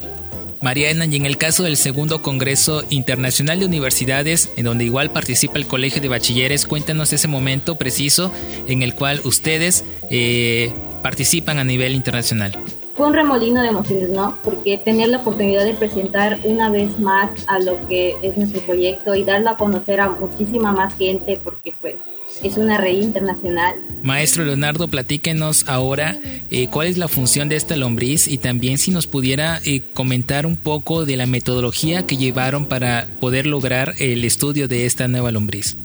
Mariana, 0.60 1.06
y 1.06 1.16
en 1.16 1.24
el 1.24 1.38
caso 1.38 1.62
del 1.62 1.78
segundo 1.78 2.20
Congreso 2.20 2.84
Internacional 2.90 3.60
de 3.60 3.64
Universidades, 3.64 4.52
en 4.58 4.66
donde 4.66 4.84
igual 4.84 5.10
participa 5.10 5.56
el 5.56 5.66
Colegio 5.66 6.02
de 6.02 6.08
Bachilleres, 6.08 6.66
cuéntanos 6.66 7.14
ese 7.14 7.28
momento 7.28 7.76
preciso 7.76 8.30
en 8.68 8.82
el 8.82 8.94
cual 8.94 9.22
ustedes 9.24 9.86
eh, 10.10 10.70
participan 11.02 11.56
a 11.56 11.64
nivel 11.64 11.94
internacional. 11.94 12.52
Fue 12.94 13.06
un 13.06 13.14
remolino 13.14 13.62
de 13.62 13.68
emociones, 13.68 14.10
¿no? 14.10 14.36
Porque 14.44 14.76
tener 14.76 15.08
la 15.08 15.18
oportunidad 15.18 15.64
de 15.64 15.72
presentar 15.72 16.40
una 16.44 16.68
vez 16.68 16.98
más 16.98 17.30
a 17.46 17.58
lo 17.58 17.88
que 17.88 18.16
es 18.20 18.36
nuestro 18.36 18.60
proyecto 18.60 19.14
y 19.14 19.24
darlo 19.24 19.48
a 19.48 19.56
conocer 19.56 19.98
a 20.00 20.10
muchísima 20.10 20.72
más 20.72 20.94
gente, 20.94 21.40
porque 21.42 21.74
pues 21.80 21.96
es 22.42 22.56
una 22.56 22.78
red 22.78 23.00
internacional. 23.00 23.76
Maestro 24.02 24.44
Leonardo, 24.44 24.88
platíquenos 24.88 25.64
ahora 25.66 26.18
eh, 26.50 26.68
cuál 26.68 26.88
es 26.88 26.98
la 26.98 27.08
función 27.08 27.48
de 27.48 27.56
esta 27.56 27.76
lombriz 27.76 28.28
y 28.28 28.38
también 28.38 28.78
si 28.78 28.90
nos 28.90 29.06
pudiera 29.06 29.60
eh, 29.64 29.82
comentar 29.94 30.46
un 30.46 30.56
poco 30.56 31.04
de 31.04 31.16
la 31.16 31.26
metodología 31.26 32.06
que 32.06 32.16
llevaron 32.16 32.66
para 32.66 33.06
poder 33.20 33.46
lograr 33.46 33.94
el 33.98 34.24
estudio 34.24 34.68
de 34.68 34.86
esta 34.86 35.08
nueva 35.08 35.30
lombriz. 35.30 35.76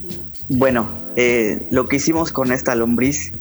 Bueno, 0.49 0.89
eh, 1.15 1.67
lo 1.71 1.87
que 1.87 1.97
hicimos 1.97 2.31
con 2.31 2.51
esta 2.51 2.75
lombriz 2.75 3.31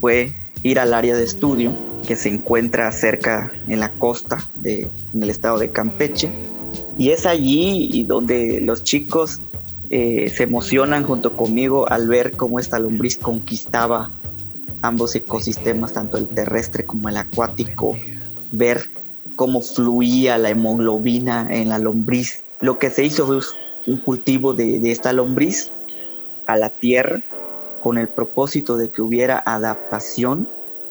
fue 0.00 0.32
ir 0.62 0.78
al 0.78 0.94
área 0.94 1.16
de 1.16 1.24
estudio 1.24 1.72
que 2.06 2.16
se 2.16 2.28
encuentra 2.28 2.90
cerca 2.92 3.52
en 3.66 3.80
la 3.80 3.90
costa 3.90 4.46
de, 4.56 4.88
en 5.12 5.22
el 5.22 5.30
estado 5.30 5.58
de 5.58 5.70
Campeche 5.70 6.30
y 6.96 7.10
es 7.10 7.26
allí 7.26 8.04
donde 8.04 8.60
los 8.60 8.84
chicos 8.84 9.40
eh, 9.96 10.28
se 10.28 10.42
emocionan 10.42 11.04
junto 11.04 11.36
conmigo 11.36 11.88
al 11.88 12.08
ver 12.08 12.32
cómo 12.32 12.58
esta 12.58 12.80
lombriz 12.80 13.16
conquistaba 13.16 14.10
ambos 14.82 15.14
ecosistemas, 15.14 15.92
tanto 15.92 16.18
el 16.18 16.26
terrestre 16.26 16.84
como 16.84 17.08
el 17.08 17.16
acuático, 17.16 17.96
ver 18.50 18.90
cómo 19.36 19.60
fluía 19.60 20.36
la 20.36 20.50
hemoglobina 20.50 21.46
en 21.48 21.68
la 21.68 21.78
lombriz. 21.78 22.42
Lo 22.60 22.80
que 22.80 22.90
se 22.90 23.04
hizo 23.04 23.24
fue 23.24 23.38
un 23.86 23.98
cultivo 23.98 24.52
de, 24.52 24.80
de 24.80 24.90
esta 24.90 25.12
lombriz 25.12 25.70
a 26.46 26.56
la 26.56 26.70
tierra 26.70 27.22
con 27.80 27.96
el 27.96 28.08
propósito 28.08 28.76
de 28.76 28.90
que 28.90 29.00
hubiera 29.00 29.40
adaptación 29.46 30.48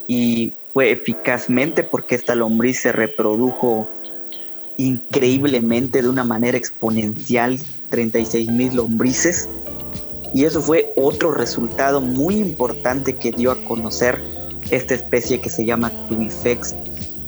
y 0.08 0.54
fue 0.72 0.92
eficazmente 0.92 1.84
porque 1.84 2.16
esta 2.16 2.36
lombriz 2.36 2.80
se 2.80 2.94
reprodujo 2.94 3.90
increíblemente 4.78 6.02
de 6.02 6.08
una 6.08 6.24
manera 6.24 6.58
exponencial 6.58 7.60
36 7.94 8.50
mil 8.50 8.76
lombrices. 8.76 9.48
Y 10.34 10.46
eso 10.46 10.60
fue 10.60 10.92
otro 10.96 11.32
resultado 11.32 12.02
muy 12.02 12.38
importante 12.38 13.14
que 13.14 13.32
dio 13.32 13.52
a 13.52 13.64
conocer 13.66 14.20
esta 14.72 14.96
especie 14.96 15.40
que 15.40 15.50
se 15.52 15.64
llama 15.64 15.92
Tubifex 16.10 16.74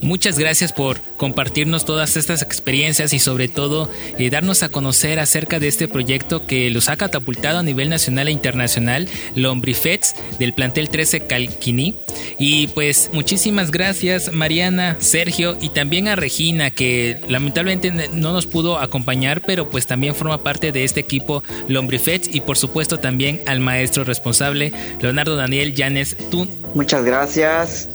Muchas 0.06 0.38
gracias 0.38 0.72
por 0.72 1.00
compartirnos 1.18 1.84
todas 1.84 2.16
estas 2.16 2.44
experiencias 2.44 3.12
y 3.12 3.18
sobre 3.18 3.48
todo 3.48 3.90
eh, 4.20 4.30
darnos 4.30 4.62
a 4.62 4.70
conocer 4.70 5.18
acerca 5.18 5.60
de 5.60 5.68
este 5.68 5.88
proyecto 5.88 6.46
que 6.46 6.70
los 6.70 6.90
ha 6.90 6.96
catapultado 6.96 7.58
a 7.58 7.64
nivel 7.64 7.90
nacional 7.90 8.28
e 8.28 8.32
internacional, 8.32 9.08
Lombrifets 9.34 10.14
del 10.38 10.54
plantel 10.54 10.90
13 10.90 11.22
Calquini. 11.22 11.96
Y 12.38 12.68
pues 12.68 13.10
muchísimas 13.14 13.72
gracias 13.72 14.32
Mariana, 14.32 14.96
Sergio 15.00 15.58
y 15.60 15.70
también 15.70 16.08
a 16.08 16.16
Regina 16.16 16.70
que 16.70 17.20
lamentablemente 17.28 17.92
no 18.14 18.32
nos 18.32 18.46
pudo 18.46 18.78
acompañar, 18.78 19.42
pero 19.42 19.72
pues 19.72 19.88
también 19.88 20.14
forma 20.14 20.44
parte 20.44 20.72
de 20.72 20.84
este 20.84 21.00
equipo 21.00 21.42
Lombrifets 21.68 22.30
y 22.32 22.42
por 22.42 22.60
supuesto 22.60 23.00
también 23.00 23.42
al 23.48 23.60
maestro 23.60 24.04
responsable 24.04 24.72
Leonardo 25.02 25.36
Daniel 25.36 25.74
Llanes 25.74 26.16
Tun. 26.30 26.48
Muchas 26.76 27.04
gracias 27.06 27.90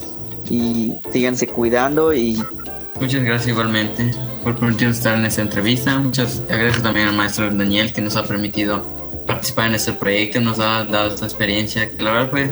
y 0.51 0.93
síganse 1.13 1.47
cuidando 1.47 2.13
y 2.13 2.43
Muchas 3.01 3.25
gracias 3.25 3.49
igualmente 3.49 4.11
por 4.45 4.59
permitirnos 4.59 4.99
estar 4.99 5.19
en 5.19 5.25
esta 5.25 5.41
entrevista. 5.41 5.99
Muchas 5.99 6.43
gracias 6.47 6.83
también 6.83 7.09
al 7.09 7.17
maestro 7.17 7.51
Daniel 7.51 7.95
que 7.95 8.03
nos 8.03 8.15
ha 8.17 8.25
permitido 8.25 8.83
participar 9.27 9.69
en 9.69 9.77
este 9.77 9.95
proyecto, 9.95 10.41
nos 10.41 10.59
ha 10.59 10.85
dado 10.85 11.15
esta 11.15 11.25
experiencia 11.25 11.89
que 11.89 12.03
la 12.03 12.13
verdad 12.13 12.31
fue 12.31 12.51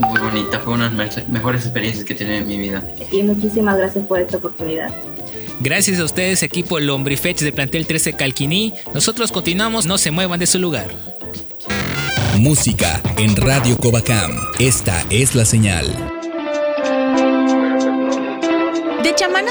muy 0.00 0.20
bonita, 0.20 0.60
fue 0.60 0.74
una 0.74 0.90
de 0.90 0.96
las 0.96 1.28
mejores 1.28 1.62
experiencias 1.62 2.04
que 2.04 2.12
he 2.12 2.16
tenido 2.16 2.36
en 2.36 2.46
mi 2.46 2.58
vida. 2.58 2.82
Y 3.10 3.22
muchísimas 3.22 3.78
gracias 3.78 4.04
por 4.04 4.20
esta 4.20 4.36
oportunidad. 4.36 4.92
Gracias 5.60 5.98
a 6.00 6.04
ustedes, 6.04 6.42
equipo 6.42 6.78
Lombrifetch 6.78 7.40
de 7.40 7.52
Plantel 7.52 7.86
13 7.86 8.14
Calquiní. 8.14 8.74
Nosotros 8.92 9.32
continuamos, 9.32 9.86
no 9.86 9.96
se 9.96 10.10
muevan 10.10 10.40
de 10.40 10.46
su 10.46 10.58
lugar. 10.58 10.88
Música 12.38 13.00
en 13.16 13.34
Radio 13.36 13.78
Covacam. 13.78 14.32
Esta 14.58 15.04
es 15.08 15.34
la 15.34 15.44
señal. 15.44 16.13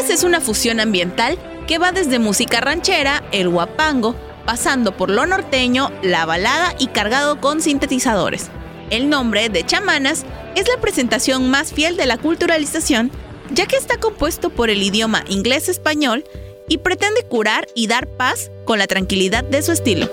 Es 0.09 0.23
una 0.23 0.41
fusión 0.41 0.79
ambiental 0.79 1.39
que 1.65 1.79
va 1.79 1.91
desde 1.91 2.19
música 2.19 2.61
ranchera, 2.61 3.23
el 3.31 3.49
guapango, 3.49 4.15
pasando 4.45 4.95
por 4.95 5.09
lo 5.09 5.25
norteño, 5.25 5.91
la 6.03 6.27
balada 6.27 6.75
y 6.77 6.87
cargado 6.87 7.41
con 7.41 7.61
sintetizadores. 7.61 8.51
El 8.91 9.09
nombre 9.09 9.49
de 9.49 9.65
Chamanas 9.65 10.23
es 10.55 10.67
la 10.67 10.79
presentación 10.79 11.49
más 11.49 11.73
fiel 11.73 11.97
de 11.97 12.05
la 12.05 12.19
culturalización, 12.19 13.09
ya 13.53 13.65
que 13.65 13.75
está 13.75 13.97
compuesto 13.97 14.51
por 14.51 14.69
el 14.69 14.83
idioma 14.83 15.23
inglés-español 15.29 16.23
y 16.69 16.77
pretende 16.77 17.23
curar 17.23 17.67
y 17.73 17.87
dar 17.87 18.07
paz 18.07 18.51
con 18.65 18.77
la 18.77 18.85
tranquilidad 18.85 19.43
de 19.43 19.63
su 19.63 19.71
estilo. 19.71 20.07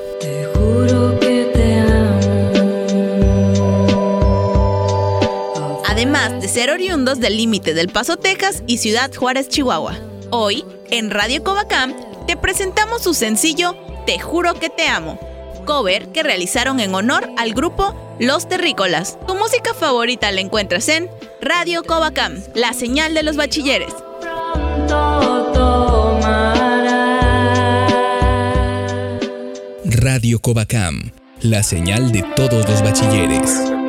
Además 6.00 6.40
de 6.40 6.48
ser 6.48 6.70
oriundos 6.70 7.20
del 7.20 7.36
límite 7.36 7.74
del 7.74 7.90
Paso, 7.90 8.16
Texas 8.16 8.62
y 8.66 8.78
Ciudad 8.78 9.14
Juárez, 9.14 9.50
Chihuahua. 9.50 9.98
Hoy, 10.30 10.64
en 10.90 11.10
Radio 11.10 11.44
Covacam, 11.44 11.94
te 12.26 12.38
presentamos 12.38 13.02
su 13.02 13.12
sencillo 13.12 13.76
Te 14.06 14.18
juro 14.18 14.54
que 14.54 14.70
te 14.70 14.88
amo, 14.88 15.20
cover 15.66 16.08
que 16.08 16.22
realizaron 16.22 16.80
en 16.80 16.94
honor 16.94 17.28
al 17.36 17.52
grupo 17.52 17.94
Los 18.18 18.48
Terrícolas. 18.48 19.18
Tu 19.26 19.34
música 19.34 19.74
favorita 19.74 20.32
la 20.32 20.40
encuentras 20.40 20.88
en 20.88 21.10
Radio 21.42 21.82
Covacam, 21.82 22.42
la 22.54 22.72
señal 22.72 23.12
de 23.12 23.22
los 23.22 23.36
bachilleres. 23.36 23.92
Radio 29.84 30.40
Covacam, 30.40 31.12
la 31.42 31.62
señal 31.62 32.10
de 32.10 32.22
todos 32.34 32.66
los 32.66 32.82
bachilleres. 32.82 33.79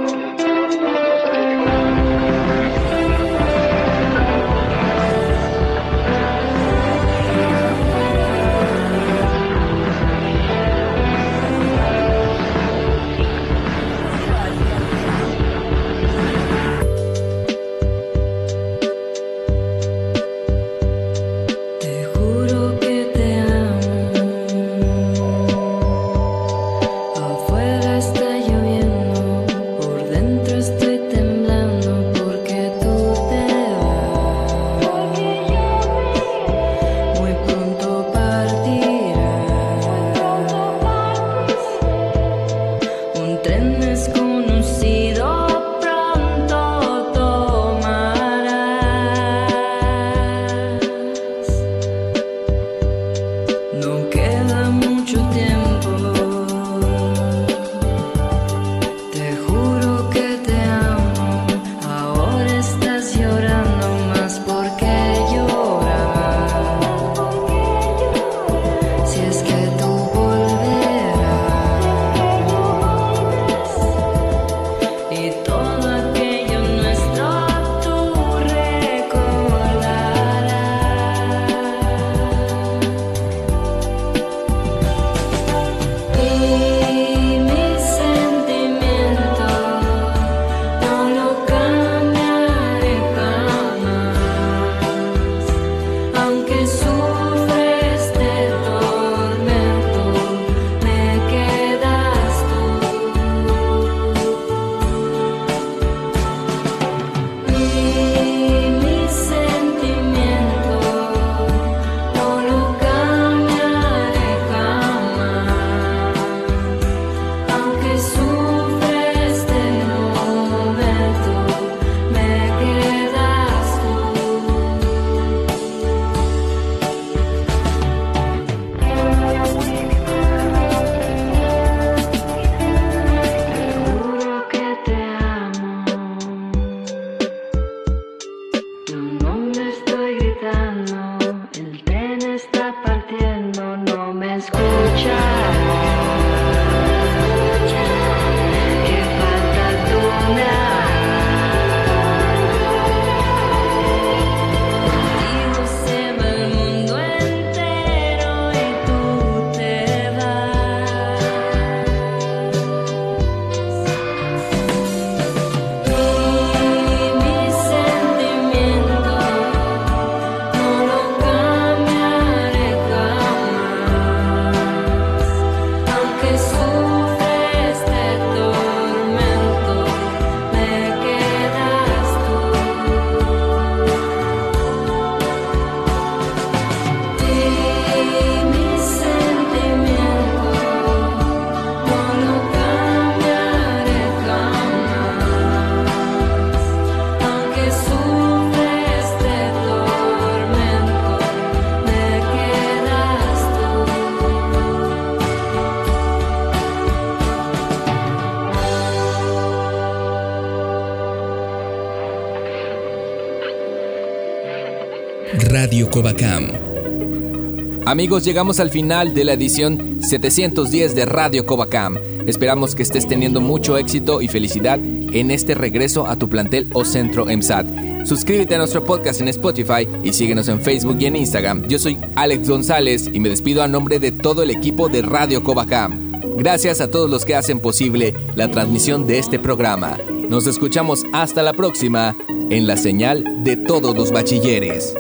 Amigos, 217.86 218.24
llegamos 218.24 218.60
al 218.60 218.70
final 218.70 219.14
de 219.14 219.26
la 219.26 219.34
edición 219.34 220.00
710 220.02 220.96
de 220.96 221.06
Radio 221.06 221.46
Covacam. 221.46 221.98
Esperamos 222.28 222.76
que 222.76 222.84
estés 222.84 223.08
teniendo 223.08 223.42
mucho 223.42 223.78
éxito 223.78 224.22
y 224.22 224.28
felicidad 224.28 224.80
en 224.80 225.32
este 225.32 225.56
regreso 225.56 226.06
a 226.06 226.16
tu 226.16 226.30
plantel 226.30 226.70
o 226.74 226.86
centro 226.86 227.30
EMSAT. 227.30 228.06
Suscríbete 228.06 228.56
a 228.56 228.60
nuestro 228.60 228.84
podcast 228.84 229.20
en 229.22 229.28
Spotify 229.30 229.88
y 230.04 230.14
síguenos 230.14 230.48
en 230.48 230.62
Facebook 230.62 230.98
y 231.00 231.06
en 231.06 231.16
Instagram. 231.16 231.68
Yo 231.68 231.80
soy 231.80 231.98
Alex 232.16 232.48
González 232.48 233.10
y 233.12 233.20
me 233.20 233.30
despido 233.30 233.64
a 233.64 233.68
nombre 233.68 234.00
de 234.00 234.12
todo 234.12 234.44
el 234.44 234.52
equipo 234.52 234.88
de 234.88 235.02
Radio 235.02 235.44
Covacam. 235.44 236.12
Gracias 236.38 236.82
a 236.82 236.90
todos 236.90 237.10
los 237.10 237.26
que 237.26 237.36
hacen 237.36 237.60
posible 237.60 238.14
la 238.36 238.50
transmisión 238.50 239.06
de 239.08 239.20
este 239.20 239.38
programa. 239.38 239.98
Nos 240.30 240.48
escuchamos 240.48 241.04
hasta 241.14 241.44
la 241.44 241.54
próxima 241.54 242.16
en 242.50 242.68
la 242.68 242.78
señal 242.78 243.44
de 243.44 243.58
todos 243.58 243.96
los 243.96 244.12
bachilleres. 244.12 244.96